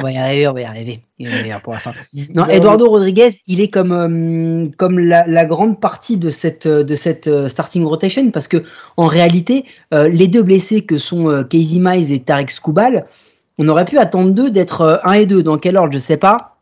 on 0.00 0.04
va 0.04 0.12
y 0.12 0.18
arriver, 0.18 0.48
on 0.48 0.52
va 0.52 0.60
y 0.62 0.64
arriver. 0.64 1.02
Il 1.18 1.28
pour 1.62 1.74
la 1.74 1.78
fin. 1.78 1.92
Non, 2.34 2.46
Eduardo 2.46 2.88
Rodriguez, 2.88 3.40
il 3.46 3.60
est 3.60 3.68
comme 3.68 3.92
euh, 3.92 4.68
comme 4.76 4.98
la, 4.98 5.26
la 5.26 5.44
grande 5.44 5.80
partie 5.80 6.16
de 6.16 6.30
cette 6.30 6.66
euh, 6.66 6.82
de 6.82 6.96
cette 6.96 7.26
euh, 7.26 7.48
starting 7.48 7.84
rotation 7.84 8.30
parce 8.30 8.48
que 8.48 8.64
en 8.96 9.06
réalité, 9.06 9.64
euh, 9.92 10.08
les 10.08 10.28
deux 10.28 10.42
blessés 10.42 10.82
que 10.82 10.98
sont 10.98 11.28
euh, 11.28 11.44
Casey 11.44 11.78
Mize 11.78 12.12
et 12.12 12.20
Tarek 12.20 12.50
Skubal, 12.50 13.06
on 13.58 13.68
aurait 13.68 13.84
pu 13.84 13.98
attendre 13.98 14.30
d'eux 14.30 14.50
d'être 14.50 14.80
euh, 14.80 14.96
un 15.04 15.12
et 15.12 15.26
deux 15.26 15.42
dans 15.42 15.58
quel 15.58 15.76
ordre, 15.76 15.92
je 15.92 15.98
sais 15.98 16.16
pas, 16.16 16.56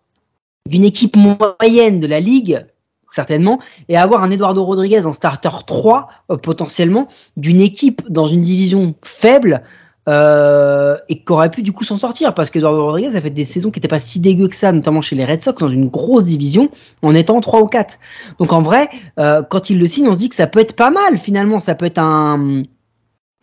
d'une 0.67 0.85
équipe 0.85 1.17
moyenne 1.17 2.01
de 2.01 2.07
la 2.07 2.21
ligue 2.21 2.67
certainement 3.11 3.59
et 3.89 3.97
avoir 3.97 4.23
un 4.23 4.31
Eduardo 4.31 4.65
Rodriguez 4.65 5.07
en 5.07 5.13
starter 5.13 5.51
3 5.67 6.09
euh, 6.31 6.37
potentiellement 6.37 7.09
d'une 7.37 7.61
équipe 7.61 8.03
dans 8.09 8.27
une 8.27 8.43
division 8.43 8.95
faible 9.03 9.63
euh, 10.09 10.97
et 11.11 11.19
qui 11.23 11.33
aurait 11.33 11.51
pu 11.51 11.61
du 11.61 11.73
coup 11.73 11.85
s'en 11.85 11.99
sortir 11.99 12.33
parce 12.33 12.49
que 12.49 12.59
Eduardo 12.59 12.83
Rodriguez 12.83 13.15
a 13.15 13.21
fait 13.21 13.29
des 13.29 13.45
saisons 13.45 13.71
qui 13.71 13.79
n'étaient 13.79 13.89
pas 13.89 14.01
si 14.01 14.21
dégueu 14.21 14.49
que 14.49 14.57
ça, 14.57 14.73
notamment 14.73 15.03
chez 15.03 15.17
les 15.17 15.25
Red 15.27 15.43
Sox 15.43 15.59
dans 15.59 15.69
une 15.69 15.89
grosse 15.89 16.25
division 16.25 16.71
en 17.03 17.15
étant 17.15 17.39
3 17.43 17.61
ou 17.61 17.67
4. 17.67 17.99
Donc 18.39 18.55
en 18.55 18.63
vrai, 18.63 18.89
euh, 19.19 19.43
quand 19.43 19.69
il 19.69 19.79
le 19.79 19.87
signe, 19.87 20.09
on 20.09 20.15
se 20.15 20.19
dit 20.19 20.31
que 20.31 20.35
ça 20.35 20.47
peut 20.47 20.61
être 20.61 20.75
pas 20.75 20.89
mal 20.89 21.19
finalement, 21.19 21.61
ça 21.61 21.75
peut 21.75 21.85
être 21.85 21.99
un 21.99 22.65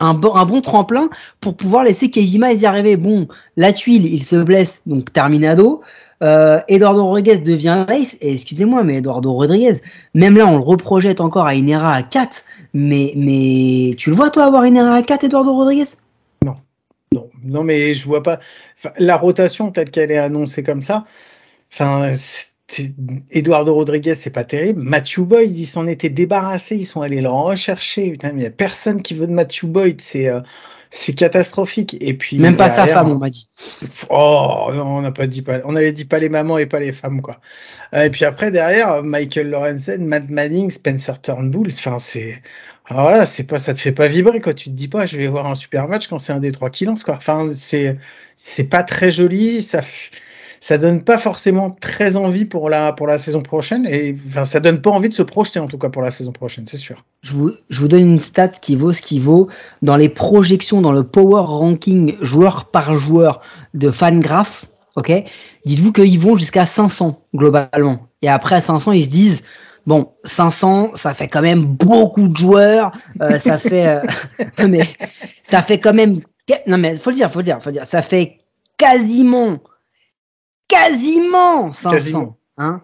bon, 0.00 0.60
tremplin 0.60 1.08
pour 1.40 1.56
pouvoir 1.56 1.84
laisser 1.84 2.10
Kezima 2.10 2.52
y 2.52 2.66
arriver. 2.66 2.96
Bon, 2.96 3.28
la 3.56 3.72
tuile, 3.72 4.12
il 4.12 4.24
se 4.24 4.34
blesse, 4.34 4.82
donc 4.86 5.12
terminado. 5.12 5.82
Euh, 6.24 6.58
Eduardo 6.66 7.04
Rodriguez 7.04 7.38
devient 7.38 7.84
race, 7.86 8.16
et 8.20 8.32
excusez-moi, 8.32 8.82
mais 8.82 8.96
Eduardo 8.96 9.32
Rodriguez, 9.32 9.82
même 10.14 10.36
là, 10.36 10.46
on 10.46 10.56
le 10.56 10.64
reprojette 10.64 11.20
encore 11.20 11.46
à 11.46 11.54
Inera 11.54 11.92
à 11.92 12.02
4, 12.02 12.42
mais, 12.74 13.12
mais 13.14 13.94
tu 13.98 14.10
le 14.10 14.16
vois, 14.16 14.30
toi, 14.30 14.46
avoir 14.46 14.66
Inera 14.66 14.94
à 14.94 15.02
4, 15.02 15.24
Eduardo 15.24 15.54
Rodriguez 15.54 15.86
Non, 17.12 17.30
non, 17.44 17.62
mais 17.62 17.94
je 17.94 18.04
vois 18.04 18.22
pas. 18.22 18.40
Enfin, 18.78 18.92
la 18.98 19.16
rotation 19.16 19.70
telle 19.70 19.90
qu'elle 19.90 20.10
est 20.10 20.18
annoncée 20.18 20.62
comme 20.62 20.82
ça. 20.82 21.04
Enfin, 21.72 22.12
Eduardo 23.30 23.74
Rodriguez, 23.74 24.14
c'est 24.14 24.30
pas 24.30 24.44
terrible. 24.44 24.80
Matthew 24.82 25.20
Boyd, 25.20 25.56
ils 25.56 25.66
s'en 25.66 25.86
étaient 25.86 26.10
débarrassés. 26.10 26.76
Ils 26.76 26.84
sont 26.84 27.02
allés 27.02 27.20
le 27.20 27.28
rechercher. 27.28 28.10
Putain, 28.10 28.32
mais 28.32 28.40
il 28.40 28.44
y 28.44 28.48
a 28.48 28.50
personne 28.50 29.02
qui 29.02 29.14
veut 29.14 29.26
de 29.26 29.32
Matthew 29.32 29.66
Boyd. 29.66 30.00
C'est 30.00 30.28
euh, 30.28 30.40
c'est 30.90 31.12
catastrophique. 31.12 31.96
Et 32.00 32.14
puis 32.14 32.38
Même 32.38 32.56
pas 32.56 32.70
sa 32.70 32.86
femme, 32.86 33.10
on 33.10 33.18
m'a 33.18 33.30
dit. 33.30 33.48
Oh, 34.08 34.70
non, 34.74 34.96
on 34.96 35.00
n'a 35.00 35.12
pas 35.12 35.26
dit 35.26 35.42
pas. 35.42 35.60
On 35.64 35.76
avait 35.76 35.92
dit 35.92 36.04
pas 36.04 36.18
les 36.18 36.28
mamans 36.28 36.58
et 36.58 36.66
pas 36.66 36.80
les 36.80 36.92
femmes, 36.92 37.22
quoi. 37.22 37.40
Et 37.92 38.10
puis 38.10 38.24
après 38.24 38.50
derrière, 38.50 39.02
Michael 39.02 39.50
Lorenzen, 39.50 40.04
Matt 40.04 40.28
Manning, 40.28 40.70
Spencer 40.70 41.20
Turnbull. 41.20 41.68
Enfin, 41.68 41.98
c'est 41.98 42.42
alors 42.88 43.02
voilà, 43.02 43.26
c'est 43.26 43.44
pas, 43.44 43.58
ça 43.58 43.74
te 43.74 43.80
fait 43.80 43.92
pas 43.92 44.06
vibrer 44.06 44.40
quand 44.40 44.54
tu 44.54 44.70
te 44.70 44.74
dis 44.74 44.88
pas, 44.88 45.06
je 45.06 45.16
vais 45.16 45.26
voir 45.26 45.46
un 45.46 45.56
super 45.56 45.88
match 45.88 46.06
quand 46.06 46.18
c'est 46.18 46.32
un 46.32 46.38
des 46.40 46.52
trois 46.52 46.70
qui 46.70 46.84
lance, 46.84 47.02
quoi. 47.02 47.16
Enfin, 47.16 47.50
c'est, 47.54 47.98
c'est 48.36 48.68
pas 48.68 48.84
très 48.84 49.10
joli, 49.10 49.60
ça, 49.60 49.80
ça 50.60 50.78
donne 50.78 51.02
pas 51.02 51.18
forcément 51.18 51.70
très 51.70 52.14
envie 52.14 52.44
pour 52.44 52.70
la, 52.70 52.92
pour 52.92 53.08
la 53.08 53.18
saison 53.18 53.42
prochaine. 53.42 53.86
Et 53.86 54.16
enfin, 54.28 54.44
ça 54.44 54.60
donne 54.60 54.80
pas 54.80 54.90
envie 54.90 55.08
de 55.08 55.14
se 55.14 55.22
projeter 55.22 55.58
en 55.58 55.66
tout 55.66 55.78
cas 55.78 55.88
pour 55.88 56.02
la 56.02 56.12
saison 56.12 56.30
prochaine, 56.30 56.66
c'est 56.68 56.76
sûr. 56.76 57.04
Je 57.22 57.32
vous, 57.32 57.50
je 57.70 57.80
vous 57.80 57.88
donne 57.88 58.08
une 58.08 58.20
stat 58.20 58.48
qui 58.48 58.76
vaut 58.76 58.92
ce 58.92 59.02
qui 59.02 59.18
vaut. 59.18 59.48
Dans 59.82 59.96
les 59.96 60.08
projections, 60.08 60.80
dans 60.80 60.92
le 60.92 61.02
power 61.02 61.42
ranking 61.44 62.16
joueur 62.20 62.66
par 62.66 62.96
joueur 62.98 63.40
de 63.74 63.90
Fangraph, 63.90 64.66
ok? 64.94 65.12
Dites-vous 65.64 65.90
qu'ils 65.90 66.20
vont 66.20 66.36
jusqu'à 66.36 66.66
500 66.66 67.20
globalement. 67.34 68.06
Et 68.22 68.28
après 68.28 68.54
à 68.54 68.60
500, 68.60 68.92
ils 68.92 69.02
se 69.02 69.08
disent 69.08 69.42
Bon, 69.86 70.12
500, 70.24 70.92
ça 70.96 71.14
fait 71.14 71.28
quand 71.28 71.42
même 71.42 71.64
beaucoup 71.64 72.28
de 72.28 72.36
joueurs. 72.36 72.90
Euh, 73.22 73.38
ça 73.38 73.56
fait, 73.58 73.86
euh, 73.86 74.00
mais 74.68 74.82
ça 75.44 75.62
fait 75.62 75.78
quand 75.78 75.94
même. 75.94 76.20
Non 76.66 76.78
mais 76.78 76.96
faut 76.96 77.10
le 77.10 77.16
dire, 77.16 77.30
faut 77.30 77.38
le 77.38 77.44
dire, 77.44 77.62
faut 77.62 77.70
le 77.70 77.74
dire. 77.74 77.86
Ça 77.86 78.02
fait 78.02 78.38
quasiment, 78.76 79.58
quasiment 80.68 81.72
500. 81.72 82.36
Hein 82.58 82.80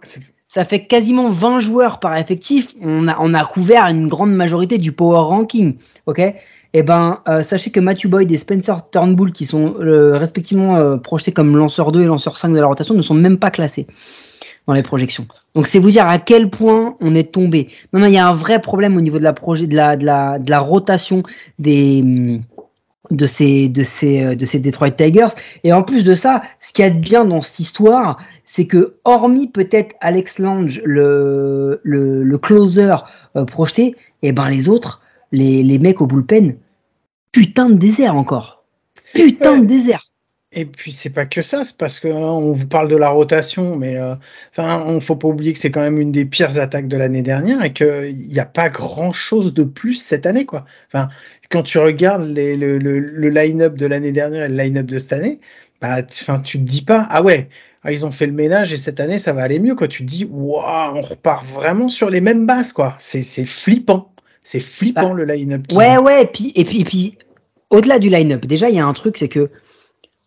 ça 0.48 0.64
fait 0.64 0.86
quasiment 0.86 1.28
20 1.28 1.60
joueurs 1.60 1.98
par 1.98 2.16
effectif. 2.16 2.74
On 2.80 3.08
a, 3.08 3.16
on 3.20 3.34
a 3.34 3.44
couvert 3.44 3.86
une 3.86 4.08
grande 4.08 4.32
majorité 4.32 4.78
du 4.78 4.92
power 4.92 5.20
ranking, 5.20 5.76
ok? 6.06 6.20
Eh 6.74 6.82
ben, 6.82 7.20
euh, 7.28 7.42
sachez 7.42 7.70
que 7.70 7.80
Matthew 7.80 8.08
Boyd 8.08 8.30
et 8.30 8.36
Spencer 8.36 8.90
Turnbull, 8.90 9.32
qui 9.32 9.46
sont 9.46 9.74
respectivement 9.78 10.98
projetés 10.98 11.32
comme 11.32 11.56
lanceur 11.56 11.92
2 11.92 12.02
et 12.02 12.06
lanceur 12.06 12.36
5 12.36 12.50
de 12.50 12.58
la 12.58 12.66
rotation, 12.66 12.94
ne 12.94 13.02
sont 13.02 13.14
même 13.14 13.38
pas 13.38 13.50
classés 13.50 13.86
dans 14.66 14.74
les 14.74 14.82
projections. 14.82 15.26
Donc 15.54 15.66
c'est 15.66 15.78
vous 15.78 15.90
dire 15.90 16.06
à 16.06 16.18
quel 16.18 16.50
point 16.50 16.96
on 17.00 17.14
est 17.14 17.32
tombé. 17.32 17.68
Non, 17.92 18.00
non, 18.00 18.06
il 18.06 18.14
y 18.14 18.18
a 18.18 18.28
un 18.28 18.32
vrai 18.32 18.60
problème 18.60 18.96
au 18.96 19.00
niveau 19.00 19.18
de 19.18 19.24
la 19.24 19.32
projet, 19.32 19.66
de 19.66 19.76
la, 19.76 19.96
de 19.96 20.04
la, 20.04 20.38
de 20.38 20.50
la 20.50 20.60
rotation 20.60 21.22
des 21.58 22.40
de 23.10 23.26
ces 23.26 23.68
de 23.68 23.82
ces 23.82 24.22
euh, 24.22 24.34
de 24.34 24.44
ces 24.44 24.58
Detroit 24.60 24.92
Tigers. 24.92 25.34
Et 25.64 25.72
en 25.72 25.82
plus 25.82 26.04
de 26.04 26.14
ça, 26.14 26.42
ce 26.60 26.72
qu'il 26.72 26.84
y 26.84 26.88
a 26.88 26.90
de 26.90 26.98
bien 26.98 27.24
dans 27.24 27.40
cette 27.40 27.58
histoire, 27.58 28.18
c'est 28.44 28.66
que 28.66 28.96
hormis 29.04 29.48
peut-être 29.48 29.94
Alex 30.00 30.38
Lange, 30.38 30.80
le 30.84 31.80
le, 31.82 32.22
le 32.22 32.38
closer 32.38 32.96
euh, 33.36 33.44
projeté, 33.44 33.96
et 34.22 34.28
eh 34.28 34.32
ben 34.32 34.48
les 34.48 34.68
autres, 34.68 35.02
les 35.32 35.62
les 35.62 35.78
mecs 35.78 36.00
au 36.00 36.06
bullpen, 36.06 36.56
putain 37.32 37.68
de 37.68 37.74
désert 37.74 38.16
encore. 38.16 38.64
Putain 39.14 39.58
de 39.58 39.66
désert. 39.66 40.11
Et 40.54 40.66
puis 40.66 40.92
c'est 40.92 41.10
pas 41.10 41.24
que 41.24 41.40
ça, 41.40 41.64
c'est 41.64 41.76
parce 41.76 41.98
que 41.98 42.08
hein, 42.08 42.30
on 42.30 42.52
vous 42.52 42.66
parle 42.66 42.88
de 42.88 42.96
la 42.96 43.08
rotation, 43.08 43.74
mais 43.74 43.96
euh, 43.96 44.14
enfin, 44.50 44.84
on 44.86 45.00
faut 45.00 45.16
pas 45.16 45.28
oublier 45.28 45.54
que 45.54 45.58
c'est 45.58 45.70
quand 45.70 45.80
même 45.80 45.98
une 45.98 46.12
des 46.12 46.26
pires 46.26 46.58
attaques 46.58 46.88
de 46.88 46.96
l'année 46.98 47.22
dernière 47.22 47.64
et 47.64 47.72
qu'il 47.72 48.14
n'y 48.14 48.38
a 48.38 48.44
pas 48.44 48.68
grand 48.68 49.14
chose 49.14 49.54
de 49.54 49.64
plus 49.64 49.94
cette 49.94 50.26
année, 50.26 50.44
quoi. 50.44 50.66
Enfin, 50.88 51.08
quand 51.48 51.62
tu 51.62 51.78
regardes 51.78 52.28
les, 52.28 52.56
le, 52.56 52.76
le, 52.76 52.98
le 52.98 53.28
line-up 53.30 53.76
de 53.76 53.86
l'année 53.86 54.12
dernière 54.12 54.44
et 54.44 54.48
le 54.48 54.56
line-up 54.56 54.86
de 54.86 54.98
cette 54.98 55.14
année, 55.14 55.40
bah, 55.80 56.02
enfin, 56.06 56.38
tu 56.38 56.58
te 56.58 56.64
dis 56.64 56.82
pas, 56.82 57.06
ah 57.08 57.22
ouais, 57.22 57.48
ah, 57.82 57.90
ils 57.90 58.04
ont 58.04 58.12
fait 58.12 58.26
le 58.26 58.32
ménage 58.32 58.74
et 58.74 58.76
cette 58.76 59.00
année 59.00 59.18
ça 59.18 59.32
va 59.32 59.42
aller 59.42 59.58
mieux, 59.58 59.74
quoi. 59.74 59.88
Tu 59.88 60.04
te 60.04 60.10
dis, 60.10 60.28
waouh, 60.30 60.96
on 60.96 61.00
repart 61.00 61.46
vraiment 61.46 61.88
sur 61.88 62.10
les 62.10 62.20
mêmes 62.20 62.46
bases, 62.46 62.74
quoi. 62.74 62.94
C'est 62.98 63.22
flippant, 63.46 64.12
c'est 64.42 64.60
flippant 64.60 65.14
bah, 65.14 65.14
le 65.14 65.24
line-up. 65.24 65.62
Ouais, 65.72 65.96
ouais, 65.96 66.24
et 66.24 66.26
puis, 66.26 66.52
et 66.54 66.64
puis, 66.64 66.80
et 66.82 66.84
puis, 66.84 67.18
au-delà 67.70 67.98
du 67.98 68.10
line-up, 68.10 68.44
déjà 68.44 68.68
il 68.68 68.76
y 68.76 68.80
a 68.80 68.86
un 68.86 68.92
truc, 68.92 69.16
c'est 69.16 69.28
que 69.28 69.50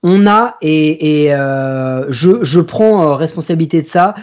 on 0.07 0.27
a, 0.27 0.55
et, 0.61 1.33
euh, 1.33 2.05
je, 2.11 2.59
prends 2.59 3.01
euh, 3.01 3.15
responsabilité 3.15 3.81
de 3.81 3.87
ça, 3.87 4.13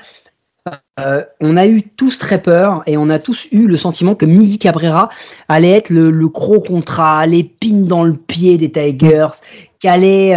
euh, 1.01 1.25
on 1.41 1.57
a 1.57 1.67
eu 1.67 1.83
tous 1.83 2.21
très 2.21 2.41
peur 2.41 2.85
et 2.87 2.97
on 2.97 3.11
a 3.11 3.19
tous 3.19 3.49
eu 3.51 3.67
le 3.67 3.77
sentiment 3.77 4.15
que 4.15 4.25
Miguel 4.25 4.59
Cabrera 4.59 5.09
allait 5.49 5.73
être 5.73 5.91
le, 5.91 6.11
le 6.11 6.29
gros 6.29 6.61
contrat, 6.61 7.27
l'épine 7.27 7.83
dans 7.83 8.05
le 8.05 8.13
pied 8.13 8.59
des 8.59 8.71
Tigers, 8.71 9.41
qui 9.81 9.89
allait 9.89 10.37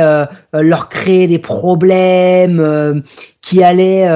leur 0.52 0.90
créer 0.90 1.28
des 1.28 1.38
problèmes, 1.38 3.04
qui 3.42 3.62
allait 3.62 4.10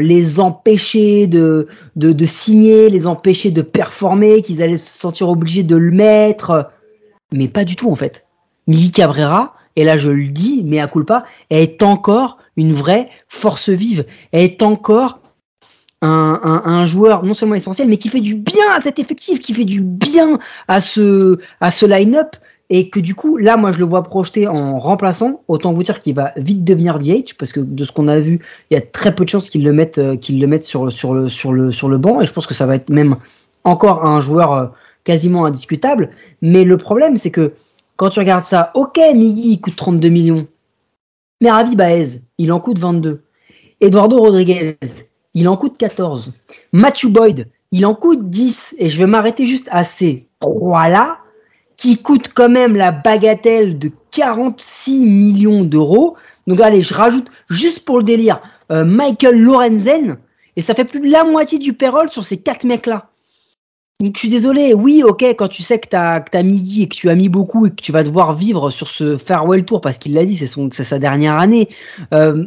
les 0.00 0.40
empêcher 0.40 1.26
de, 1.26 1.68
de, 1.96 2.12
de, 2.12 2.24
signer, 2.24 2.88
les 2.88 3.06
empêcher 3.06 3.50
de 3.50 3.60
performer, 3.60 4.40
qu'ils 4.40 4.62
allaient 4.62 4.78
se 4.78 4.98
sentir 4.98 5.28
obligés 5.28 5.64
de 5.64 5.76
le 5.76 5.90
mettre. 5.90 6.70
Mais 7.34 7.48
pas 7.48 7.66
du 7.66 7.76
tout 7.76 7.90
en 7.90 7.96
fait. 7.96 8.24
Miguel 8.66 8.92
Cabrera, 8.92 9.54
et 9.76 9.84
là 9.84 9.96
je 9.96 10.10
le 10.10 10.28
dis, 10.28 10.62
mais 10.64 10.80
à 10.80 10.88
culpa, 10.88 11.24
est 11.50 11.82
encore 11.82 12.38
une 12.56 12.72
vraie 12.72 13.08
force 13.28 13.68
vive, 13.68 14.04
est 14.32 14.62
encore 14.62 15.20
un, 16.02 16.62
un, 16.64 16.86
joueur 16.86 17.24
non 17.24 17.34
seulement 17.34 17.54
essentiel, 17.54 17.88
mais 17.88 17.98
qui 17.98 18.08
fait 18.08 18.20
du 18.20 18.34
bien 18.34 18.64
à 18.74 18.80
cet 18.80 18.98
effectif, 18.98 19.40
qui 19.40 19.52
fait 19.52 19.64
du 19.64 19.82
bien 19.82 20.38
à 20.66 20.80
ce, 20.80 21.38
à 21.60 21.70
ce 21.70 21.84
line-up, 21.84 22.36
et 22.70 22.88
que 22.88 23.00
du 23.00 23.14
coup, 23.14 23.36
là, 23.36 23.56
moi, 23.56 23.72
je 23.72 23.78
le 23.78 23.84
vois 23.84 24.04
projeté 24.04 24.46
en 24.46 24.78
remplaçant. 24.78 25.42
Autant 25.48 25.72
vous 25.72 25.82
dire 25.82 26.00
qu'il 26.00 26.14
va 26.14 26.32
vite 26.36 26.62
devenir 26.62 27.00
DH, 27.00 27.34
parce 27.36 27.52
que 27.52 27.58
de 27.58 27.84
ce 27.84 27.90
qu'on 27.90 28.06
a 28.06 28.20
vu, 28.20 28.40
il 28.70 28.74
y 28.74 28.76
a 28.76 28.80
très 28.80 29.12
peu 29.12 29.24
de 29.24 29.28
chances 29.28 29.50
qu'il 29.50 29.64
le 29.64 29.72
mette, 29.72 29.98
euh, 29.98 30.16
qu'il 30.16 30.40
le 30.40 30.46
mette 30.46 30.64
sur, 30.64 30.92
sur, 30.92 31.12
le, 31.12 31.28
sur, 31.28 31.52
le, 31.52 31.72
sur 31.72 31.88
le 31.88 31.98
banc, 31.98 32.20
et 32.20 32.26
je 32.26 32.32
pense 32.32 32.46
que 32.46 32.54
ça 32.54 32.66
va 32.66 32.76
être 32.76 32.88
même 32.88 33.16
encore 33.64 34.06
un 34.06 34.20
joueur 34.20 34.52
euh, 34.52 34.66
quasiment 35.02 35.44
indiscutable. 35.44 36.10
Mais 36.42 36.62
le 36.62 36.76
problème, 36.76 37.16
c'est 37.16 37.32
que 37.32 37.52
quand 38.00 38.08
tu 38.08 38.18
regardes 38.18 38.46
ça, 38.46 38.70
ok, 38.72 38.98
Miggy, 39.14 39.52
il 39.52 39.60
coûte 39.60 39.76
32 39.76 40.08
millions. 40.08 40.46
Mais 41.42 41.50
Ravi 41.50 41.76
Baez, 41.76 42.22
il 42.38 42.50
en 42.50 42.58
coûte 42.58 42.78
22. 42.78 43.20
Eduardo 43.82 44.18
Rodriguez, 44.18 44.78
il 45.34 45.46
en 45.50 45.58
coûte 45.58 45.76
14. 45.76 46.32
Matthew 46.72 47.08
Boyd, 47.08 47.48
il 47.72 47.84
en 47.84 47.94
coûte 47.94 48.30
10. 48.30 48.76
Et 48.78 48.88
je 48.88 48.96
vais 48.96 49.06
m'arrêter 49.06 49.44
juste 49.44 49.68
à 49.70 49.84
ces 49.84 50.28
trois-là, 50.40 51.18
qui 51.76 51.98
coûtent 51.98 52.32
quand 52.32 52.48
même 52.48 52.74
la 52.74 52.90
bagatelle 52.90 53.78
de 53.78 53.90
46 54.12 55.04
millions 55.04 55.62
d'euros. 55.62 56.16
Donc 56.46 56.58
allez, 56.62 56.80
je 56.80 56.94
rajoute 56.94 57.28
juste 57.50 57.84
pour 57.84 57.98
le 57.98 58.04
délire 58.04 58.40
euh, 58.72 58.82
Michael 58.82 59.38
Lorenzen, 59.38 60.16
et 60.56 60.62
ça 60.62 60.74
fait 60.74 60.86
plus 60.86 61.00
de 61.00 61.10
la 61.10 61.24
moitié 61.24 61.58
du 61.58 61.74
payroll 61.74 62.10
sur 62.10 62.24
ces 62.24 62.38
quatre 62.38 62.64
mecs-là. 62.64 63.10
Donc 64.00 64.14
je 64.14 64.20
suis 64.20 64.28
désolé, 64.30 64.72
oui, 64.72 65.02
ok, 65.04 65.22
quand 65.36 65.48
tu 65.48 65.62
sais 65.62 65.78
que 65.78 65.88
tu 65.88 65.96
as, 65.96 66.42
mis 66.42 66.82
et 66.82 66.88
que 66.88 66.94
tu 66.94 67.10
as 67.10 67.14
mis 67.14 67.28
beaucoup 67.28 67.66
et 67.66 67.70
que 67.70 67.82
tu 67.82 67.92
vas 67.92 68.02
devoir 68.02 68.34
vivre 68.34 68.70
sur 68.70 68.88
ce 68.88 69.18
farewell 69.18 69.64
tour 69.66 69.82
parce 69.82 69.98
qu'il 69.98 70.14
l'a 70.14 70.24
dit, 70.24 70.36
c'est 70.36 70.82
sa 70.82 70.98
dernière 70.98 71.36
année. 71.36 71.68
Euh, 72.14 72.46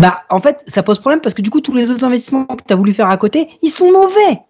bah 0.00 0.22
en 0.30 0.40
fait, 0.40 0.64
ça 0.66 0.82
pose 0.82 0.98
problème 0.98 1.20
parce 1.20 1.34
que 1.34 1.42
du 1.42 1.50
coup 1.50 1.60
tous 1.60 1.74
les 1.74 1.90
autres 1.90 2.04
investissements 2.04 2.44
que 2.44 2.64
tu 2.66 2.72
as 2.72 2.76
voulu 2.76 2.92
faire 2.92 3.08
à 3.08 3.16
côté, 3.18 3.48
ils 3.62 3.70
sont 3.70 3.92
mauvais. 3.92 4.40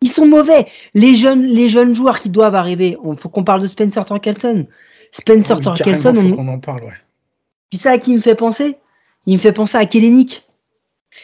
Ils 0.00 0.08
sont 0.08 0.26
mauvais. 0.26 0.68
Les 0.94 1.16
jeunes, 1.16 1.42
les 1.42 1.68
jeunes 1.68 1.96
joueurs 1.96 2.20
qui 2.20 2.30
doivent 2.30 2.54
arriver, 2.54 2.96
il 3.04 3.16
faut 3.16 3.28
qu'on 3.28 3.42
parle 3.42 3.62
de 3.62 3.66
Spencer 3.66 4.04
Torkelson. 4.04 4.68
Spencer 5.10 5.56
oh, 5.58 5.60
Torkelson, 5.60 6.14
on... 6.16 6.46
en 6.46 6.60
parle, 6.60 6.84
ouais. 6.84 6.92
Tu 7.70 7.78
sais 7.78 7.88
à 7.88 7.98
qui 7.98 8.12
il 8.12 8.16
me 8.16 8.20
fait 8.20 8.36
penser? 8.36 8.76
Il 9.26 9.34
me 9.34 9.38
fait 9.40 9.52
penser 9.52 9.76
à 9.76 9.84
Kellenic. 9.84 10.44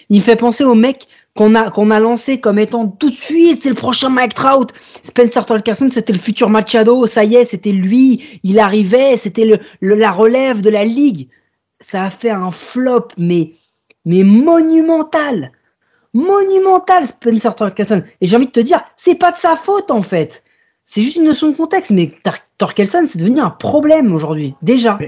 Il 0.09 0.19
me 0.19 0.25
fait 0.25 0.37
penser 0.37 0.65
au 0.65 0.75
mec 0.75 1.07
qu'on 1.37 1.55
a 1.55 1.71
qu'on 1.71 1.91
a 1.91 2.01
lancé 2.01 2.39
comme 2.39 2.59
étant 2.59 2.89
tout 2.89 3.11
de 3.11 3.17
suite 3.17 3.63
c'est 3.63 3.69
le 3.69 3.75
prochain 3.75 4.09
Mike 4.09 4.35
Trout. 4.35 4.73
Spencer 5.03 5.45
Torkelson 5.45 5.89
c'était 5.91 6.13
le 6.13 6.19
futur 6.19 6.49
Machado, 6.49 7.07
ça 7.07 7.25
y 7.25 7.35
est 7.37 7.45
c'était 7.45 7.73
lui, 7.73 8.41
il 8.43 8.59
arrivait, 8.61 9.17
c'était 9.17 9.45
le, 9.45 9.95
la 9.95 10.11
relève 10.11 10.63
de 10.63 10.71
la 10.71 10.85
ligue. 10.85 11.29
Ça 11.81 12.05
a 12.05 12.11
fait 12.11 12.31
un 12.31 12.51
flop 12.51 13.09
mais 13.19 13.53
mais 14.05 14.23
monumental, 14.23 15.53
monumental 16.13 17.07
Spencer 17.07 17.55
Torkelson. 17.55 18.05
Et 18.21 18.27
j'ai 18.27 18.37
envie 18.37 18.47
de 18.47 18.53
te 18.53 18.61
dire 18.61 18.85
c'est 18.97 19.17
pas 19.17 19.33
de 19.33 19.39
sa 19.39 19.57
faute 19.57 19.91
en 19.91 20.03
fait. 20.03 20.43
C'est 20.87 21.03
juste 21.03 21.17
une 21.17 21.25
notion 21.25 21.49
de 21.49 21.57
contexte, 21.57 21.91
mais 21.91 22.13
Torkelson 22.59 23.07
c'est 23.09 23.19
devenu 23.19 23.41
un 23.41 23.51
problème 23.51 24.15
aujourd'hui 24.15 24.55
déjà 24.63 24.99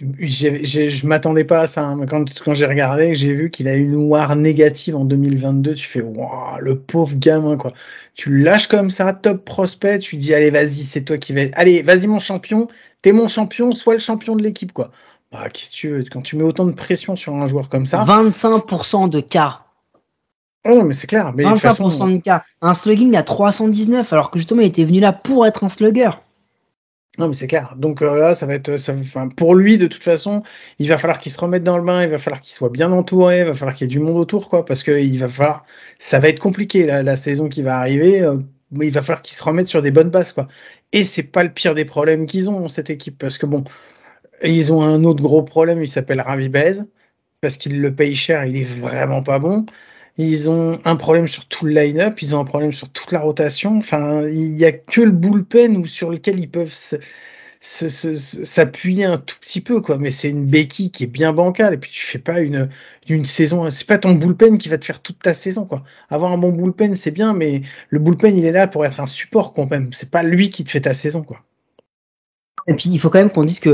je 0.00 1.06
m'attendais 1.06 1.44
pas 1.44 1.62
à 1.62 1.66
ça. 1.66 1.84
Hein. 1.84 2.06
Quand, 2.06 2.24
quand 2.40 2.54
j'ai 2.54 2.66
regardé, 2.66 3.14
j'ai 3.14 3.32
vu 3.32 3.50
qu'il 3.50 3.66
a 3.66 3.74
une 3.74 3.92
noire 3.92 4.36
négative 4.36 4.96
en 4.96 5.04
2022. 5.04 5.74
Tu 5.74 5.86
fais, 5.86 6.00
waouh, 6.00 6.58
le 6.60 6.78
pauvre 6.78 7.14
gamin, 7.16 7.56
quoi. 7.56 7.72
Tu 8.14 8.42
lâches 8.42 8.68
comme 8.68 8.90
ça, 8.90 9.12
top 9.12 9.44
prospect. 9.44 9.98
Tu 9.98 10.16
dis, 10.16 10.34
allez, 10.34 10.50
vas-y, 10.50 10.82
c'est 10.84 11.02
toi 11.02 11.18
qui 11.18 11.32
vas. 11.32 11.42
Allez, 11.54 11.82
vas-y, 11.82 12.06
mon 12.06 12.20
champion. 12.20 12.68
T'es 13.02 13.12
mon 13.12 13.26
champion, 13.28 13.72
sois 13.72 13.94
le 13.94 14.00
champion 14.00 14.36
de 14.36 14.42
l'équipe, 14.42 14.72
quoi. 14.72 14.90
Bah, 15.32 15.48
qu'est-ce 15.52 15.70
que 15.70 15.76
tu 15.76 15.88
veux 15.88 16.04
Quand 16.10 16.22
tu 16.22 16.36
mets 16.36 16.44
autant 16.44 16.64
de 16.64 16.72
pression 16.72 17.16
sur 17.16 17.34
un 17.34 17.46
joueur 17.46 17.68
comme 17.68 17.86
ça. 17.86 18.04
25% 18.04 19.10
de 19.10 19.20
cas. 19.20 19.60
Oh, 20.64 20.82
mais 20.82 20.94
c'est 20.94 21.06
clair. 21.06 21.32
Mais 21.34 21.44
25% 21.44 21.54
de, 21.54 21.58
façon... 21.58 22.08
de 22.08 22.18
cas. 22.18 22.44
Un 22.62 22.74
slugging 22.74 23.16
à 23.16 23.24
319, 23.24 24.12
alors 24.12 24.30
que 24.30 24.38
justement, 24.38 24.62
il 24.62 24.68
était 24.68 24.84
venu 24.84 25.00
là 25.00 25.12
pour 25.12 25.46
être 25.46 25.64
un 25.64 25.68
slugger. 25.68 26.10
Non, 27.18 27.26
mais 27.26 27.34
c'est 27.34 27.48
clair. 27.48 27.74
Donc 27.76 28.00
euh, 28.00 28.14
là, 28.16 28.34
ça 28.36 28.46
va 28.46 28.54
être, 28.54 28.76
ça, 28.76 28.94
enfin, 28.94 29.28
pour 29.28 29.56
lui, 29.56 29.76
de 29.76 29.88
toute 29.88 30.02
façon, 30.04 30.44
il 30.78 30.88
va 30.88 30.98
falloir 30.98 31.18
qu'il 31.18 31.32
se 31.32 31.40
remette 31.40 31.64
dans 31.64 31.76
le 31.76 31.82
bain, 31.84 32.04
il 32.04 32.08
va 32.08 32.18
falloir 32.18 32.40
qu'il 32.40 32.54
soit 32.54 32.68
bien 32.70 32.92
entouré, 32.92 33.40
il 33.40 33.44
va 33.44 33.54
falloir 33.54 33.74
qu'il 33.74 33.86
y 33.86 33.90
ait 33.90 33.90
du 33.90 33.98
monde 33.98 34.16
autour, 34.16 34.48
quoi, 34.48 34.64
parce 34.64 34.84
que 34.84 34.92
il 35.00 35.18
va 35.18 35.28
falloir, 35.28 35.66
ça 35.98 36.20
va 36.20 36.28
être 36.28 36.38
compliqué 36.38 36.86
la, 36.86 37.16
saison 37.16 37.48
qui 37.48 37.62
va 37.62 37.78
arriver, 37.78 38.22
euh, 38.22 38.36
mais 38.70 38.86
il 38.86 38.92
va 38.92 39.02
falloir 39.02 39.22
qu'il 39.22 39.36
se 39.36 39.42
remette 39.42 39.66
sur 39.66 39.82
des 39.82 39.90
bonnes 39.90 40.10
bases, 40.10 40.32
quoi. 40.32 40.46
Et 40.92 41.04
c'est 41.04 41.24
pas 41.24 41.42
le 41.42 41.50
pire 41.52 41.74
des 41.74 41.84
problèmes 41.84 42.26
qu'ils 42.26 42.48
ont 42.50 42.68
cette 42.68 42.90
équipe, 42.90 43.18
parce 43.18 43.36
que 43.36 43.46
bon, 43.46 43.64
ils 44.44 44.72
ont 44.72 44.82
un 44.82 45.02
autre 45.04 45.22
gros 45.22 45.42
problème, 45.42 45.82
il 45.82 45.88
s'appelle 45.88 46.20
Ravi 46.20 46.48
Bez, 46.48 46.84
parce 47.40 47.56
qu'il 47.56 47.80
le 47.80 47.94
paye 47.94 48.14
cher, 48.16 48.44
il 48.44 48.56
est 48.58 48.64
vraiment 48.64 49.22
pas 49.22 49.38
bon. 49.40 49.66
Ils 50.18 50.50
ont 50.50 50.80
un 50.84 50.96
problème 50.96 51.28
sur 51.28 51.46
tout 51.46 51.64
le 51.64 51.72
line-up, 51.72 52.20
ils 52.20 52.34
ont 52.34 52.40
un 52.40 52.44
problème 52.44 52.72
sur 52.72 52.88
toute 52.88 53.12
la 53.12 53.20
rotation. 53.20 53.78
Enfin, 53.78 54.26
il 54.26 54.52
n'y 54.52 54.64
a 54.64 54.72
que 54.72 55.00
le 55.00 55.12
bullpen 55.12 55.86
sur 55.86 56.10
lequel 56.10 56.40
ils 56.40 56.50
peuvent 56.50 56.74
s'appuyer 57.60 59.04
un 59.04 59.16
tout 59.16 59.36
petit 59.40 59.60
peu, 59.60 59.80
quoi. 59.80 59.96
Mais 59.96 60.10
c'est 60.10 60.28
une 60.28 60.44
béquille 60.44 60.90
qui 60.90 61.04
est 61.04 61.08
bien 61.08 61.32
bancale. 61.32 61.74
Et 61.74 61.76
puis 61.76 61.92
tu 61.92 62.04
fais 62.04 62.18
pas 62.18 62.40
une, 62.40 62.68
saison. 63.24 63.70
C'est 63.70 63.86
pas 63.86 63.98
ton 63.98 64.14
bullpen 64.14 64.58
qui 64.58 64.68
va 64.68 64.76
te 64.76 64.84
faire 64.84 65.00
toute 65.00 65.20
ta 65.20 65.34
saison, 65.34 65.66
quoi. 65.66 65.84
Avoir 66.10 66.32
un 66.32 66.38
bon 66.38 66.50
bullpen, 66.50 66.96
c'est 66.96 67.12
bien, 67.12 67.32
mais 67.32 67.62
le 67.88 68.00
bullpen, 68.00 68.36
il 68.36 68.44
est 68.44 68.52
là 68.52 68.66
pour 68.66 68.84
être 68.84 68.98
un 68.98 69.06
support 69.06 69.52
quand 69.52 69.70
même. 69.70 69.92
C'est 69.92 70.10
pas 70.10 70.24
lui 70.24 70.50
qui 70.50 70.64
te 70.64 70.70
fait 70.70 70.80
ta 70.80 70.94
saison, 70.94 71.22
quoi. 71.22 71.42
Et 72.66 72.74
puis 72.74 72.90
il 72.90 72.98
faut 72.98 73.08
quand 73.08 73.20
même 73.20 73.30
qu'on 73.30 73.44
dise 73.44 73.60
que 73.60 73.70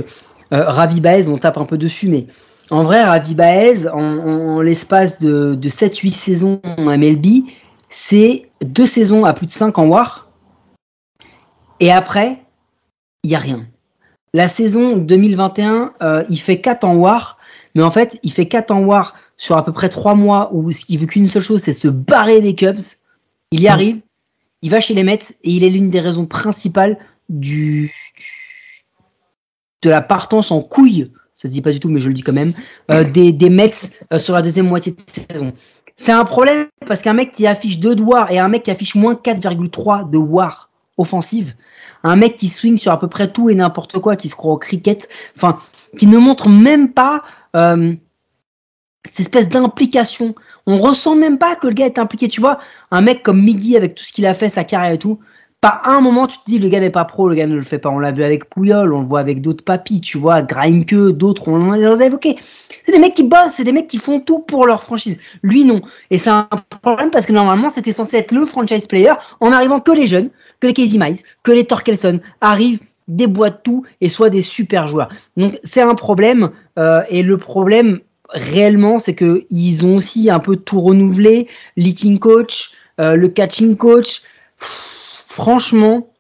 euh, 0.53 0.65
Ravi 0.65 1.01
Baez, 1.01 1.29
on 1.29 1.39
tape 1.39 1.57
un 1.57 1.65
peu 1.65 1.79
dessus, 1.79 2.09
en 2.71 2.83
vrai, 2.83 3.05
Ravi 3.05 3.35
Baez, 3.35 3.89
en, 3.89 4.61
l'espace 4.61 5.21
de, 5.21 5.55
de 5.55 5.69
7-8 5.69 6.11
saisons 6.11 6.61
en 6.65 6.97
MLB, 6.97 7.45
c'est 7.91 8.51
deux 8.65 8.87
saisons 8.87 9.25
à 9.25 9.35
plus 9.35 9.47
de 9.47 9.51
5 9.51 9.79
en 9.79 9.87
War. 9.87 10.29
Et 11.81 11.93
après, 11.93 12.43
il 13.23 13.31
n'y 13.31 13.37
a 13.37 13.39
rien. 13.39 13.67
La 14.33 14.49
saison 14.49 14.97
2021, 14.97 15.95
euh, 16.03 16.25
il 16.29 16.39
fait 16.39 16.61
4 16.61 16.85
en 16.85 16.97
War, 16.97 17.39
mais 17.75 17.83
en 17.83 17.91
fait, 17.91 18.19
il 18.23 18.33
fait 18.33 18.47
4 18.47 18.71
en 18.71 18.81
War 18.81 19.15
sur 19.37 19.57
à 19.57 19.65
peu 19.65 19.73
près 19.73 19.89
3 19.89 20.15
mois 20.15 20.51
où 20.53 20.71
il 20.89 20.99
veut 20.99 21.07
qu'une 21.07 21.29
seule 21.29 21.43
chose, 21.43 21.63
c'est 21.63 21.73
se 21.73 21.89
barrer 21.89 22.41
des 22.41 22.55
Cubs. 22.55 22.81
Il 23.51 23.61
y 23.61 23.69
arrive, 23.69 24.01
il 24.63 24.71
va 24.71 24.81
chez 24.81 24.95
les 24.95 25.05
Mets 25.05 25.19
et 25.43 25.51
il 25.51 25.65
est 25.65 25.69
l'une 25.69 25.91
des 25.91 26.01
raisons 26.01 26.27
principales 26.27 26.99
du, 27.29 27.93
de 29.83 29.91
la 29.91 30.01
partance 30.01 30.51
en 30.51 30.63
couille 30.63 31.13
ça 31.45 31.49
se 31.49 31.53
dit 31.53 31.61
pas 31.61 31.73
du 31.73 31.81
tout, 31.81 31.91
mais 31.91 32.01
je 32.01 32.09
le 32.09 32.15
dis 32.15 32.23
quand 32.23 32.33
même, 32.33 32.55
euh, 32.91 33.05
des, 33.05 33.31
des 33.31 33.51
euh, 33.51 34.19
sur 34.19 34.33
la 34.33 34.41
deuxième 34.41 34.67
moitié 34.67 34.93
de 34.93 34.99
saison. 35.31 35.53
C'est 35.95 36.11
un 36.11 36.25
problème 36.25 36.69
parce 36.89 37.03
qu'un 37.03 37.13
mec 37.13 37.33
qui 37.33 37.47
affiche 37.47 37.79
2 37.79 37.97
de 37.97 38.03
war 38.03 38.33
et 38.33 38.39
un 38.39 38.49
mec 38.49 38.63
qui 38.63 38.71
affiche 38.71 38.95
moins 38.95 39.15
4,3 39.15 40.09
de 40.09 40.17
war 40.17 40.71
offensive, 40.97 41.55
un 42.03 42.17
mec 42.17 42.37
qui 42.37 42.49
swing 42.49 42.79
sur 42.79 42.93
à 42.93 42.99
peu 42.99 43.09
près 43.09 43.31
tout 43.31 43.51
et 43.51 43.55
n'importe 43.55 43.99
quoi, 43.99 44.17
qui 44.17 44.31
se 44.31 44.35
croit 44.35 44.55
au 44.55 44.57
cricket, 44.57 45.07
enfin, 45.37 45.59
qui 45.99 46.07
ne 46.07 46.17
montre 46.17 46.49
même 46.49 46.93
pas 46.93 47.23
euh, 47.55 47.93
cette 49.05 49.21
espèce 49.21 49.51
d'implication. 49.51 50.35
On 50.67 50.79
ressent 50.79 51.15
même 51.15 51.37
pas 51.37 51.57
que 51.57 51.67
le 51.67 51.75
gars 51.75 51.87
est 51.87 51.99
impliqué. 51.99 52.29
Tu 52.29 52.41
vois, 52.41 52.59
un 52.91 53.03
mec 53.03 53.23
comme 53.23 53.43
Miggy 53.43 53.77
avec 53.77 53.95
tout 53.95 54.05
ce 54.05 54.13
qu'il 54.13 54.25
a 54.25 54.33
fait, 54.33 54.49
sa 54.49 54.65
carrière 54.65 54.95
et 54.95 54.99
tout, 54.99 55.21
pas 55.65 55.81
un 55.87 56.03
moment 56.03 56.27
tu 56.27 56.37
te 56.37 56.45
dis 56.45 56.59
le 56.59 56.69
gars 56.69 56.79
n'est 56.79 56.91
pas 56.91 57.07
pro, 57.07 57.27
le 57.27 57.35
gars 57.35 57.47
ne 57.47 57.57
le 57.57 57.63
fait 57.63 57.79
pas. 57.79 57.89
On 57.89 57.99
l'a 57.99 58.13
vu 58.13 58.23
avec 58.23 58.51
Pouyol, 58.51 58.93
on 58.93 59.01
le 59.01 59.07
voit 59.07 59.21
avec 59.21 59.41
d'autres 59.41 59.65
papis, 59.65 60.03
tu 60.03 60.19
vois, 60.19 60.43
Greinke, 60.43 60.95
d'autres, 61.13 61.49
on 61.49 61.73
les 61.73 61.87
a 61.87 62.05
évoqués. 62.05 62.37
C'est 62.85 62.93
des 62.93 62.99
mecs 62.99 63.15
qui 63.15 63.23
bossent, 63.23 63.55
c'est 63.55 63.65
des 63.65 63.73
mecs 63.73 63.89
qui 63.89 63.97
font 63.97 64.21
tout 64.21 64.41
pour 64.41 64.67
leur 64.67 64.83
franchise. 64.83 65.19
Lui 65.43 65.65
non. 65.65 65.81
Et 66.11 66.19
c'est 66.19 66.29
un 66.29 66.51
problème 66.83 67.11
parce 67.11 67.25
que 67.25 67.33
normalement 67.33 67.71
c'était 67.71 67.95
censé 67.95 68.19
être 68.19 68.33
le 68.33 68.45
franchise 68.45 68.87
player 68.87 69.15
en 69.41 69.53
arrivant 69.53 69.81
que 69.81 69.93
les 69.93 70.07
jeunes, 70.07 70.29
que 70.61 70.67
les 70.67 70.75
Casey 70.75 70.99
Mize, 70.99 71.23
que 71.43 71.53
les 71.53 71.65
Torkelson 71.65 72.21
arrivent 72.43 72.81
déboîtent 73.09 73.63
tout 73.63 73.87
et 74.03 74.11
soient 74.11 74.29
des 74.29 74.43
super 74.43 74.87
joueurs. 74.87 75.09
Donc 75.39 75.59
c'est 75.65 75.81
un 75.81 75.95
problème 75.95 76.51
euh, 76.79 77.01
et 77.09 77.23
le 77.23 77.39
problème 77.39 78.01
réellement 78.29 78.99
c'est 78.99 79.15
que 79.15 79.47
ils 79.49 79.87
ont 79.87 79.97
aussi 79.97 80.29
un 80.29 80.41
peu 80.41 80.57
tout 80.57 80.83
renouvelé, 80.83 81.49
l'eating 81.79 82.19
coach, 82.19 82.73
euh, 83.01 83.17
le 83.17 83.29
catching 83.29 83.79
coach 83.79 84.21
franchement, 85.35 86.13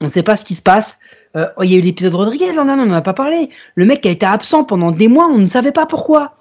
on 0.00 0.04
ne 0.04 0.10
sait 0.10 0.22
pas 0.22 0.36
ce 0.36 0.44
qui 0.44 0.54
se 0.54 0.60
passe. 0.60 0.98
Euh, 1.36 1.46
oh, 1.56 1.62
il 1.62 1.70
y 1.70 1.74
a 1.74 1.78
eu 1.78 1.80
l'épisode 1.80 2.14
Rodriguez, 2.14 2.58
on 2.58 2.64
n'en 2.64 2.92
a 2.92 3.00
pas 3.00 3.14
parlé. 3.14 3.48
Le 3.76 3.86
mec 3.86 4.04
a 4.04 4.10
été 4.10 4.26
absent 4.26 4.64
pendant 4.64 4.90
des 4.90 5.08
mois, 5.08 5.26
on 5.26 5.38
ne 5.38 5.46
savait 5.46 5.72
pas 5.72 5.86
pourquoi. 5.86 6.36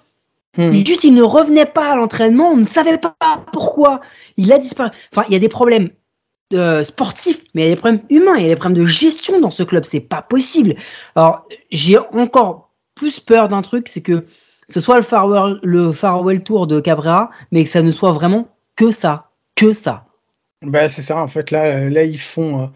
Hmm. 0.58 0.74
Juste, 0.74 1.06
il 1.06 1.14
ne 1.14 1.22
revenait 1.22 1.66
pas 1.66 1.94
à 1.94 1.96
l'entraînement, 1.96 2.50
on 2.50 2.58
ne 2.58 2.66
savait 2.66 2.98
pas 2.98 3.16
pourquoi. 3.54 4.02
Il 4.36 4.52
a 4.52 4.60
disparu. 4.60 4.90
Enfin, 5.14 5.26
il 5.30 5.34
y 5.34 5.38
a 5.38 5.40
des 5.40 5.48
problèmes 5.48 5.90
euh, 6.54 6.84
sportifs, 6.84 7.42
mais 7.54 7.62
il 7.62 7.70
y 7.70 7.72
a 7.72 7.76
des 7.76 7.80
problèmes 7.80 8.02
humains, 8.10 8.36
il 8.36 8.42
y 8.42 8.46
a 8.46 8.50
des 8.50 8.56
problèmes 8.58 8.82
de 8.84 8.88
gestion 8.88 9.40
dans 9.40 9.52
ce 9.52 9.64
club. 9.64 9.86
C'est 9.86 10.02
pas 10.02 10.22
possible. 10.22 10.76
Alors, 11.16 11.46
j'ai 11.72 11.98
encore 11.98 12.72
plus 12.96 13.22
peur 13.22 13.48
d'un 13.48 13.62
truc, 13.62 13.88
c'est 13.88 14.02
que 14.02 14.26
ce 14.68 14.82
soit 14.82 14.98
le 14.98 15.04
farewell, 15.04 15.60
le 15.64 15.94
farewell 15.94 16.44
tour 16.44 16.68
de 16.68 16.82
Cabrera, 16.82 17.30
mais 17.52 17.64
que 17.64 17.70
ça 17.70 17.82
ne 17.82 17.92
soit 17.92 18.12
vraiment 18.12 18.50
que 18.76 18.92
ça, 18.92 19.30
que 19.56 19.74
ça. 19.74 20.09
Bah, 20.62 20.90
c'est 20.90 21.02
ça, 21.02 21.22
en 21.22 21.28
fait, 21.28 21.52
là, 21.52 21.90
là 21.90 22.04
ils 22.04 22.20
font. 22.20 22.64
Euh, 22.64 22.68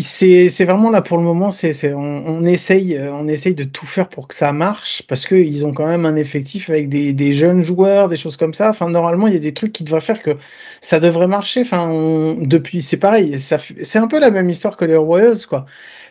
c'est 0.00 0.64
vraiment 0.64 0.90
là 0.90 1.02
pour 1.02 1.18
le 1.18 1.24
moment, 1.24 1.50
c'est 1.50 1.92
on, 1.92 1.98
on, 1.98 2.44
essaye, 2.44 2.96
euh, 2.96 3.12
on 3.12 3.28
essaye 3.28 3.54
de 3.54 3.64
tout 3.64 3.84
faire 3.86 4.08
pour 4.08 4.28
que 4.28 4.34
ça 4.34 4.52
marche 4.52 5.02
parce 5.06 5.26
qu'ils 5.26 5.66
ont 5.66 5.72
quand 5.72 5.86
même 5.86 6.06
un 6.06 6.16
effectif 6.16 6.70
avec 6.70 6.88
des, 6.88 7.12
des, 7.12 7.32
jeunes 7.34 7.60
joueurs, 7.62 8.08
des 8.08 8.16
choses 8.16 8.36
comme 8.38 8.54
ça. 8.54 8.70
Enfin, 8.70 8.88
normalement, 8.88 9.26
il 9.28 9.34
y 9.34 9.36
a 9.36 9.40
des 9.40 9.52
trucs 9.54 9.72
qui 9.72 9.84
devraient 9.84 10.00
faire 10.00 10.22
que 10.22 10.36
ça 10.80 11.00
devrait 11.00 11.26
marcher. 11.26 11.60
Enfin, 11.62 12.34
depuis, 12.40 12.82
c'est 12.82 12.96
pareil, 12.96 13.38
c'est 13.38 13.98
un 13.98 14.08
peu 14.08 14.18
la 14.18 14.30
même 14.30 14.48
histoire 14.48 14.76
que 14.76 14.84
les 14.86 14.96
Royals, 14.96 15.46
quoi. 15.48 15.66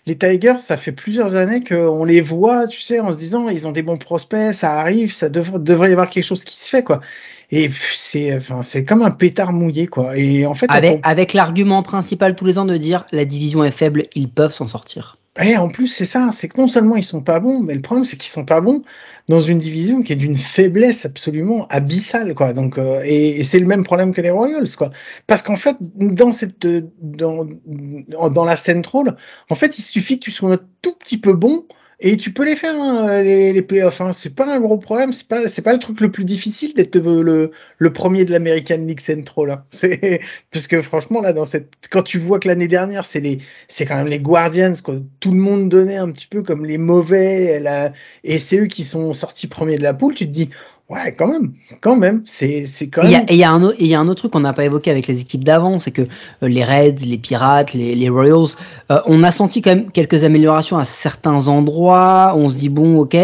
Les 0.05 0.17
Tigers, 0.17 0.57
ça 0.57 0.77
fait 0.77 0.91
plusieurs 0.91 1.35
années 1.35 1.63
qu'on 1.63 2.03
les 2.05 2.21
voit, 2.21 2.67
tu 2.67 2.81
sais, 2.81 2.99
en 2.99 3.11
se 3.11 3.17
disant 3.17 3.47
ils 3.49 3.67
ont 3.67 3.71
des 3.71 3.83
bons 3.83 3.97
prospects, 3.97 4.53
ça 4.53 4.73
arrive, 4.79 5.13
ça 5.13 5.29
devrait, 5.29 5.59
devrait 5.59 5.89
y 5.89 5.93
avoir 5.93 6.09
quelque 6.09 6.25
chose 6.25 6.43
qui 6.43 6.59
se 6.59 6.69
fait, 6.69 6.83
quoi. 6.83 7.01
Et 7.51 7.69
c'est 7.97 8.35
enfin 8.35 8.61
c'est 8.61 8.85
comme 8.85 9.01
un 9.01 9.11
pétard 9.11 9.53
mouillé 9.53 9.87
quoi. 9.87 10.17
Et 10.17 10.45
en 10.45 10.53
fait 10.53 10.67
avec, 10.69 10.99
avec 11.03 11.33
l'argument 11.33 11.83
principal 11.83 12.35
tous 12.35 12.45
les 12.45 12.57
ans 12.57 12.65
de 12.65 12.77
dire 12.77 13.05
la 13.11 13.25
division 13.25 13.63
est 13.63 13.71
faible, 13.71 14.07
ils 14.15 14.29
peuvent 14.29 14.53
s'en 14.53 14.67
sortir. 14.67 15.17
Et 15.41 15.57
en 15.57 15.67
plus 15.67 15.87
c'est 15.87 16.05
ça, 16.05 16.29
c'est 16.35 16.47
que 16.47 16.59
non 16.59 16.67
seulement 16.67 16.95
ils 16.95 17.03
sont 17.03 17.21
pas 17.21 17.39
bons, 17.39 17.61
mais 17.61 17.73
le 17.73 17.81
problème 17.81 18.05
c'est 18.05 18.17
qu'ils 18.17 18.31
sont 18.31 18.45
pas 18.45 18.61
bons 18.61 18.83
dans 19.27 19.41
une 19.41 19.57
division 19.57 20.03
qui 20.03 20.13
est 20.13 20.17
d'une 20.17 20.35
faiblesse 20.35 21.05
absolument 21.05 21.67
abyssale 21.69 22.35
quoi. 22.35 22.53
Donc 22.53 22.77
euh, 22.77 23.01
et, 23.03 23.43
c'est 23.43 23.59
le 23.59 23.65
même 23.65 23.83
problème 23.83 24.13
que 24.13 24.21
les 24.21 24.29
Royals 24.29 24.75
quoi. 24.77 24.91
Parce 25.25 25.41
qu'en 25.41 25.55
fait 25.55 25.75
dans 25.79 26.31
cette 26.31 26.67
dans 27.01 27.47
dans 27.65 28.45
la 28.45 28.55
Central, 28.55 29.17
en 29.49 29.55
fait 29.55 29.77
il 29.79 29.81
suffit 29.81 30.19
que 30.19 30.25
tu 30.25 30.31
sois 30.31 30.53
un 30.53 30.59
tout 30.81 30.93
petit 30.93 31.17
peu 31.17 31.33
bon 31.33 31.65
et 32.05 32.17
tu 32.17 32.33
peux 32.33 32.43
les 32.43 32.57
faire, 32.57 32.75
hein, 32.75 33.23
les, 33.23 33.53
les 33.53 33.61
playoffs. 33.61 34.01
Hein. 34.01 34.11
C'est 34.11 34.35
pas 34.35 34.53
un 34.53 34.59
gros 34.59 34.77
problème. 34.77 35.13
C'est 35.13 35.27
pas, 35.27 35.47
c'est 35.47 35.61
pas 35.61 35.71
le 35.71 35.79
truc 35.79 36.01
le 36.01 36.11
plus 36.11 36.25
difficile 36.25 36.73
d'être 36.73 36.97
le, 36.97 37.51
le, 37.77 37.93
premier 37.93 38.25
de 38.25 38.31
l'American 38.31 38.79
League 38.85 38.99
Central. 38.99 39.47
Là. 39.47 39.65
C'est, 39.71 40.19
parce 40.51 40.67
que 40.67 40.81
franchement, 40.81 41.21
là, 41.21 41.31
dans 41.31 41.45
cette, 41.45 41.75
quand 41.89 42.03
tu 42.03 42.19
vois 42.19 42.41
que 42.41 42.49
l'année 42.49 42.67
dernière, 42.67 43.05
c'est 43.05 43.21
les, 43.21 43.39
c'est 43.69 43.85
quand 43.85 43.95
même 43.95 44.07
les 44.07 44.19
Guardians, 44.19 44.73
que 44.85 45.01
tout 45.21 45.31
le 45.31 45.37
monde 45.37 45.69
donnait 45.69 45.95
un 45.95 46.11
petit 46.11 46.27
peu 46.27 46.43
comme 46.43 46.65
les 46.65 46.77
mauvais, 46.77 47.59
la, 47.59 47.93
et 48.25 48.37
c'est 48.37 48.57
eux 48.57 48.65
qui 48.65 48.83
sont 48.83 49.13
sortis 49.13 49.47
premiers 49.47 49.77
de 49.77 49.83
la 49.83 49.93
poule, 49.93 50.13
tu 50.13 50.25
te 50.25 50.31
dis, 50.31 50.49
Ouais, 50.89 51.15
quand 51.17 51.27
même, 51.27 51.53
quand 51.79 51.95
même, 51.95 52.23
c'est 52.25 52.65
quand 52.91 53.03
même. 53.03 53.23
Et 53.29 53.35
il 53.35 53.37
y, 53.37 53.45
a 53.45 53.51
un 53.51 53.63
autre, 53.63 53.81
y 53.81 53.95
a 53.95 53.99
un 54.01 54.07
autre 54.09 54.19
truc 54.19 54.33
qu'on 54.33 54.41
n'a 54.41 54.51
pas 54.51 54.65
évoqué 54.65 54.91
avec 54.91 55.07
les 55.07 55.21
équipes 55.21 55.45
d'avant, 55.45 55.79
c'est 55.79 55.91
que 55.91 56.01
euh, 56.01 56.07
les 56.49 56.61
Reds, 56.61 57.05
les 57.05 57.17
Pirates, 57.17 57.73
les, 57.73 57.95
les 57.95 58.09
Royals, 58.09 58.57
euh, 58.91 58.99
on 59.05 59.23
a 59.23 59.31
senti 59.31 59.61
quand 59.61 59.73
même 59.73 59.91
quelques 59.91 60.25
améliorations 60.25 60.77
à 60.77 60.83
certains 60.83 61.47
endroits. 61.47 62.33
On 62.35 62.49
se 62.49 62.55
dit 62.55 62.67
bon, 62.67 62.99
ok, 62.99 63.15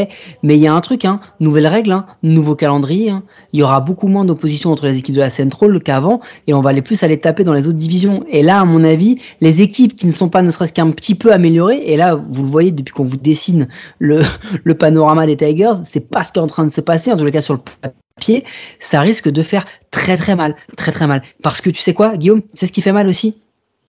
mais 0.42 0.56
il 0.56 0.62
y 0.62 0.68
a 0.68 0.74
un 0.74 0.80
truc, 0.80 1.04
hein, 1.04 1.20
nouvelle 1.42 1.68
règle, 1.68 1.92
hein, 1.92 2.06
nouveau 2.24 2.56
calendrier. 2.56 3.10
Hein. 3.10 3.24
il 3.52 3.60
y 3.60 3.64
aura 3.64 3.82
beaucoup 3.82 4.08
moins 4.08 4.24
d'opposition 4.24 4.72
entre 4.72 4.88
les 4.88 4.98
équipes 4.98 5.16
de 5.16 5.20
la 5.20 5.30
Central 5.30 5.82
qu'avant, 5.82 6.22
et 6.48 6.54
on 6.54 6.62
va 6.62 6.70
aller 6.70 6.82
plus 6.82 7.04
aller 7.04 7.20
taper 7.20 7.44
dans 7.44 7.54
les 7.54 7.68
autres 7.68 7.78
divisions. 7.78 8.24
Et 8.32 8.42
là, 8.42 8.62
à 8.62 8.66
mon 8.66 8.86
avis, 8.86 9.20
les 9.42 9.62
équipes 9.62 9.98
qui 9.98 10.08
ne 10.08 10.14
sont 10.14 10.30
pas 10.30 10.44
ne 10.44 10.50
serait-ce 10.50 10.72
qu'un 10.72 10.92
petit 10.92 11.14
peu 11.14 11.34
améliorées, 11.34 11.82
et 11.86 11.98
là, 11.98 12.16
vous 12.16 12.44
le 12.44 12.50
voyez 12.50 12.72
depuis 12.72 12.94
qu'on 12.94 13.04
vous 13.04 13.18
dessine 13.18 13.68
le, 14.00 14.22
le 14.64 14.76
panorama 14.76 15.28
des 15.28 15.36
Tigers, 15.36 15.84
c'est 15.84 16.10
pas 16.10 16.24
ce 16.24 16.32
qui 16.32 16.40
est 16.40 16.42
en 16.42 16.48
train 16.48 16.64
de 16.64 16.72
se 16.72 16.80
passer, 16.80 17.12
en 17.12 17.18
tout 17.18 17.30
cas 17.30 17.42
sur 17.50 17.56
le 17.56 17.90
papier, 18.16 18.46
ça 18.80 19.02
risque 19.02 19.30
de 19.30 19.42
faire 19.42 19.66
très 19.90 20.18
très 20.18 20.36
mal, 20.36 20.56
très 20.78 20.92
très 20.92 21.08
mal. 21.08 21.24
Parce 21.42 21.62
que 21.62 21.70
tu 21.70 21.82
sais 21.82 21.94
quoi, 21.94 22.16
Guillaume, 22.16 22.44
c'est 22.54 22.68
ce 22.68 22.72
qui 22.72 22.82
fait 22.82 22.92
mal 22.92 23.08
aussi 23.08 23.42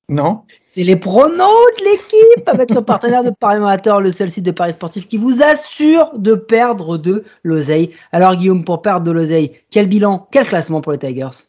Non. 0.09 0.43
C'est 0.65 0.83
les 0.83 0.97
pronos 0.97 1.37
de 1.79 1.85
l'équipe 1.85 2.49
avec 2.49 2.71
le 2.71 2.81
partenaire 2.81 3.23
de 3.23 3.31
Paris 3.31 3.57
Amateur, 3.57 4.01
le 4.01 4.13
seul 4.13 4.31
site 4.31 4.45
de 4.45 4.51
Paris 4.51 4.73
Sportif 4.73 5.07
qui 5.07 5.19
vous 5.19 5.43
assure 5.43 6.11
de 6.17 6.35
perdre 6.35 6.97
de 6.97 7.25
l'oseille. 7.43 7.91
Alors 8.13 8.37
Guillaume, 8.37 8.65
pour 8.65 8.81
perdre 8.81 9.05
de 9.05 9.11
l'oseille, 9.11 9.53
quel 9.71 9.89
bilan, 9.89 10.27
quel 10.31 10.47
classement 10.47 10.81
pour 10.81 10.93
les 10.93 10.99
Tigers? 10.99 11.49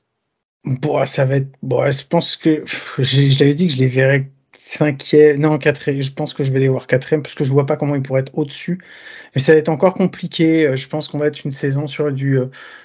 Bon, 0.65 1.05
ça 1.05 1.25
va 1.25 1.37
être. 1.37 1.49
Bon, 1.63 1.89
je 1.89 2.05
pense 2.05 2.35
que 2.35 2.63
je 2.65 3.39
l'avais 3.39 3.53
dit 3.53 3.67
que 3.67 3.73
je 3.73 3.79
les 3.79 3.87
verrais 3.87 4.29
cinquième, 4.77 5.39
non 5.39 5.57
quatrième. 5.57 6.01
Je 6.01 6.13
pense 6.13 6.33
que 6.33 6.43
je 6.43 6.51
vais 6.51 6.59
les 6.59 6.69
voir 6.69 6.87
quatrième 6.87 7.21
parce 7.21 7.35
que 7.35 7.43
je 7.43 7.51
vois 7.51 7.65
pas 7.65 7.75
comment 7.75 7.95
ils 7.95 8.01
pourraient 8.01 8.21
être 8.21 8.37
au-dessus. 8.37 8.79
Mais 9.35 9.41
ça 9.41 9.53
va 9.53 9.59
être 9.59 9.69
encore 9.69 9.93
compliqué. 9.93 10.67
Euh, 10.67 10.75
je 10.75 10.87
pense 10.87 11.07
qu'on 11.07 11.17
va 11.17 11.27
être 11.27 11.43
une 11.45 11.51
saison 11.51 11.87
sur 11.87 12.11
du 12.11 12.39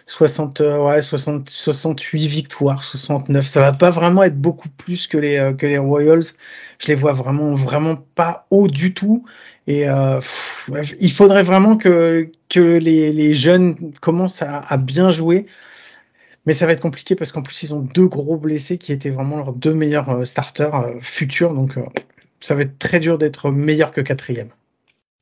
60, 0.07 0.61
euh, 0.61 0.75
euh, 0.75 0.85
ouais, 0.85 1.03
60, 1.03 1.49
68 1.49 2.27
victoires, 2.27 2.83
69. 2.85 3.47
Ça 3.47 3.61
va 3.61 3.73
pas 3.73 3.91
vraiment 3.91 4.23
être 4.25 4.39
beaucoup 4.41 4.69
plus 4.69 5.07
que 5.07 5.19
les 5.19 5.53
que 5.59 5.67
les 5.67 5.79
Royals. 5.79 6.25
Je 6.79 6.89
les 6.89 6.95
vois 6.95 7.13
vraiment 7.13 7.55
vraiment 7.55 7.97
pas 8.15 8.47
haut 8.51 8.69
du 8.69 8.93
tout. 8.95 9.25
Et 9.67 9.89
euh, 9.89 10.21
il 11.01 11.13
faudrait 11.13 11.43
vraiment 11.43 11.77
que 11.77 12.31
que 12.49 12.61
les, 12.61 13.13
les 13.13 13.35
jeunes 13.35 13.93
commencent 14.01 14.43
à, 14.43 14.61
à 14.61 14.77
bien 14.77 15.11
jouer. 15.11 15.47
Mais 16.47 16.53
ça 16.53 16.67
va 16.67 16.73
être 16.73 16.81
compliqué 16.81 17.15
parce 17.15 17.33
qu'en 17.33 17.43
plus, 17.43 17.63
ils 17.65 17.75
ont 17.75 17.81
deux 17.81 18.07
gros 18.07 18.37
blessés 18.37 18.79
qui 18.79 18.93
étaient 18.93 19.11
vraiment 19.11 19.37
leurs 19.37 19.53
deux 19.53 19.75
meilleurs 19.75 20.27
starters 20.27 20.95
futurs. 21.01 21.53
Donc, 21.53 21.77
ça 22.41 22.55
va 22.55 22.63
être 22.63 22.79
très 22.79 23.01
dur 23.01 23.19
d'être 23.19 23.51
meilleur 23.51 23.91
que 23.91 24.01
quatrième. 24.01 24.51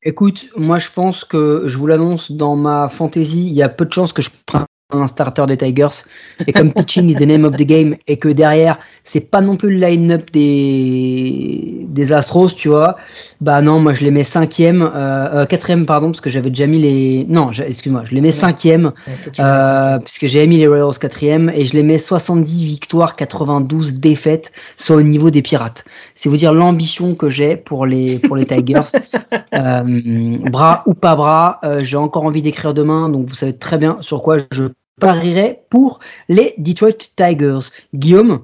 Écoute, 0.07 0.51
moi 0.55 0.79
je 0.79 0.91
pense 0.91 1.25
que 1.25 1.63
je 1.65 1.79
vous 1.79 1.87
l'annonce 1.87 2.31
dans 2.31 2.57
ma 2.57 2.91
fantaisie, 2.91 3.47
il 3.47 3.55
y 3.55 3.63
a 3.63 3.71
peu 3.71 3.87
de 3.87 3.93
chances 3.93 4.13
que 4.13 4.21
je 4.21 4.29
prenne 4.45 4.67
un 4.99 5.07
starter 5.07 5.47
des 5.47 5.57
Tigers. 5.57 6.05
Et 6.47 6.53
comme 6.53 6.73
pitching 6.75 7.09
is 7.11 7.15
the 7.15 7.27
name 7.27 7.45
of 7.45 7.57
the 7.57 7.63
game, 7.63 7.97
et 8.07 8.17
que 8.17 8.29
derrière, 8.29 8.79
c'est 9.05 9.21
pas 9.21 9.41
non 9.41 9.57
plus 9.57 9.79
le 9.79 9.87
line-up 9.87 10.31
des, 10.33 11.87
des 11.89 12.13
Astros, 12.13 12.55
tu 12.55 12.69
vois, 12.69 12.97
bah 13.41 13.61
non, 13.61 13.81
moi 13.81 13.93
je 13.93 14.05
les 14.05 14.11
mets 14.11 14.25
cinquième, 14.25 14.83
euh, 14.83 15.43
euh, 15.43 15.47
quatrième, 15.47 15.87
pardon, 15.87 16.11
parce 16.11 16.21
que 16.21 16.31
j'avais 16.31 16.51
déjà 16.51 16.67
mis 16.67 16.81
les. 16.81 17.27
Non, 17.29 17.51
excuse-moi, 17.51 18.03
je 18.05 18.15
les 18.15 18.21
mets 18.21 18.33
cinquième, 18.33 18.93
euh, 19.39 19.99
puisque 19.99 20.27
j'ai 20.27 20.47
mis 20.47 20.57
les 20.57 20.67
Royals 20.67 20.99
quatrième, 20.99 21.51
et 21.55 21.67
je 21.67 21.75
les 21.75 21.83
mets 21.83 21.99
70 21.99 22.65
victoires, 22.65 23.17
92 23.17 23.95
défaites, 23.95 24.53
soit 24.77 24.97
au 24.97 25.03
niveau 25.03 25.31
des 25.31 25.43
Pirates. 25.43 25.85
C'est 26.15 26.29
vous 26.29 26.37
dire 26.37 26.53
l'ambition 26.53 27.15
que 27.15 27.29
j'ai 27.29 27.57
pour 27.57 27.87
les, 27.87 28.19
pour 28.19 28.37
les 28.37 28.47
Tigers. 28.47 28.83
euh, 29.55 30.39
bras 30.51 30.83
ou 30.87 30.95
pas 30.95 31.17
bras, 31.17 31.61
euh, 31.65 31.83
j'ai 31.83 31.97
encore 31.97 32.25
envie 32.25 32.43
d'écrire 32.43 32.75
demain, 32.75 33.09
donc 33.09 33.29
vous 33.29 33.35
savez 33.35 33.57
très 33.57 33.79
bien 33.79 33.99
sur 34.01 34.21
quoi 34.23 34.39
je 34.51 34.65
parierai 35.01 35.61
pour 35.71 36.01
les 36.29 36.55
Detroit 36.59 36.93
Tigers. 37.17 37.71
Guillaume 37.95 38.43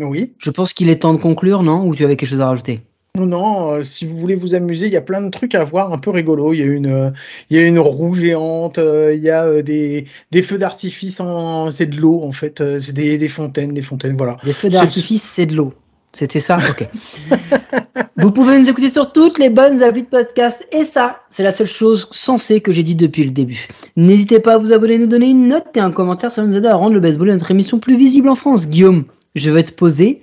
Oui. 0.00 0.34
Je 0.38 0.50
pense 0.50 0.72
qu'il 0.72 0.88
est 0.88 1.02
temps 1.02 1.14
de 1.14 1.20
conclure, 1.20 1.62
non? 1.62 1.86
Ou 1.86 1.94
tu 1.94 2.04
avais 2.04 2.16
quelque 2.16 2.28
chose 2.28 2.40
à 2.40 2.48
rajouter? 2.48 2.80
Non, 3.16 3.26
non, 3.26 3.72
euh, 3.72 3.82
si 3.82 4.06
vous 4.06 4.16
voulez 4.16 4.36
vous 4.36 4.54
amuser, 4.54 4.86
il 4.86 4.92
y 4.92 4.96
a 4.96 5.02
plein 5.02 5.20
de 5.20 5.30
trucs 5.30 5.56
à 5.56 5.64
voir 5.64 5.92
un 5.92 5.98
peu 5.98 6.10
rigolo. 6.10 6.52
Il 6.52 6.60
y 6.60 6.62
a 6.62 6.66
une, 6.66 6.86
euh, 6.86 7.10
il 7.50 7.56
y 7.56 7.60
a 7.60 7.66
une 7.66 7.80
roue 7.80 8.14
géante, 8.14 8.78
euh, 8.78 9.12
il 9.12 9.22
y 9.24 9.30
a 9.30 9.44
euh, 9.44 9.62
des, 9.62 10.06
des 10.30 10.42
feux 10.42 10.58
d'artifice 10.58 11.18
en, 11.18 11.72
c'est 11.72 11.86
de 11.86 11.96
l'eau 11.96 12.22
en 12.22 12.32
fait, 12.32 12.62
c'est 12.78 12.92
des, 12.92 13.18
des 13.18 13.28
fontaines, 13.28 13.74
des 13.74 13.82
fontaines, 13.82 14.16
voilà. 14.16 14.36
Des 14.44 14.52
feux 14.52 14.68
d'artifice, 14.68 15.24
c'est 15.24 15.46
de 15.46 15.56
l'eau. 15.56 15.74
C'était 16.12 16.40
ça 16.40 16.58
Ok. 16.70 16.88
vous 18.16 18.32
pouvez 18.32 18.58
nous 18.58 18.68
écouter 18.68 18.88
sur 18.88 19.12
toutes 19.12 19.38
les 19.38 19.50
bonnes 19.50 19.82
applis 19.82 20.02
de 20.02 20.08
podcast 20.08 20.66
et 20.72 20.84
ça, 20.84 21.20
c'est 21.30 21.42
la 21.42 21.52
seule 21.52 21.66
chose 21.66 22.08
sensée 22.12 22.60
que 22.60 22.72
j'ai 22.72 22.82
dit 22.82 22.94
depuis 22.94 23.24
le 23.24 23.30
début. 23.30 23.68
N'hésitez 23.96 24.40
pas 24.40 24.54
à 24.54 24.58
vous 24.58 24.72
abonner, 24.72 24.98
nous 24.98 25.06
donner 25.06 25.30
une 25.30 25.48
note 25.48 25.66
et 25.74 25.80
un 25.80 25.90
commentaire, 25.90 26.32
ça 26.32 26.42
nous 26.42 26.56
aide 26.56 26.66
à 26.66 26.74
rendre 26.74 26.94
le 26.94 27.00
baseball 27.00 27.28
et 27.28 27.32
notre 27.32 27.50
émission 27.50 27.78
plus 27.78 27.96
visible 27.96 28.28
en 28.28 28.34
France. 28.34 28.68
Guillaume, 28.68 29.04
je 29.34 29.50
vais 29.50 29.62
te 29.62 29.72
poser 29.72 30.22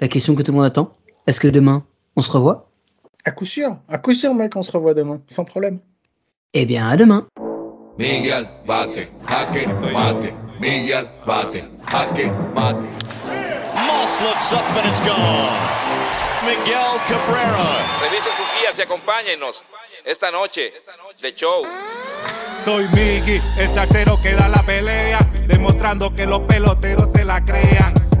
la 0.00 0.08
question 0.08 0.34
que 0.34 0.42
tout 0.42 0.52
le 0.52 0.56
monde 0.56 0.66
attend. 0.66 0.94
Est-ce 1.26 1.40
que 1.40 1.48
demain, 1.48 1.84
on 2.16 2.22
se 2.22 2.30
revoit? 2.30 2.70
À 3.24 3.30
coup 3.30 3.44
sûr, 3.44 3.78
à 3.88 3.98
coup 3.98 4.14
sûr, 4.14 4.34
mec, 4.34 4.56
on 4.56 4.62
se 4.62 4.72
revoit 4.72 4.94
demain, 4.94 5.20
sans 5.28 5.44
problème. 5.44 5.78
Eh 6.54 6.64
bien, 6.64 6.88
à 6.88 6.96
demain. 6.96 7.26
Miguel 7.98 8.46
bate, 8.66 9.10
jaque, 9.28 9.68
mate. 9.92 10.34
Miguel 10.60 11.04
bate, 11.26 11.64
jaque, 11.90 12.32
mate. 12.54 12.76
Looks 14.22 14.52
up 14.52 14.64
and 14.76 14.86
it's 14.86 15.00
gone. 15.00 15.56
Miguel 16.44 17.00
Cabrera. 17.08 17.86
Revise 18.02 18.28
sus 18.36 18.46
guías 18.58 18.78
y 18.78 18.82
acompáñenos 18.82 19.64
esta 20.04 20.30
noche 20.30 20.74
de 21.22 21.34
show. 21.34 21.64
Soy 22.62 22.86
Miggy, 22.88 23.40
el 23.56 23.68
salsero 23.70 24.20
que 24.20 24.34
da 24.34 24.48
la 24.48 24.62
pelea, 24.62 25.20
demostrando 25.46 26.14
que 26.14 26.26
los 26.26 26.40
peloteros 26.40 27.10
se 27.10 27.24
la 27.24 27.42
crean. 27.42 27.99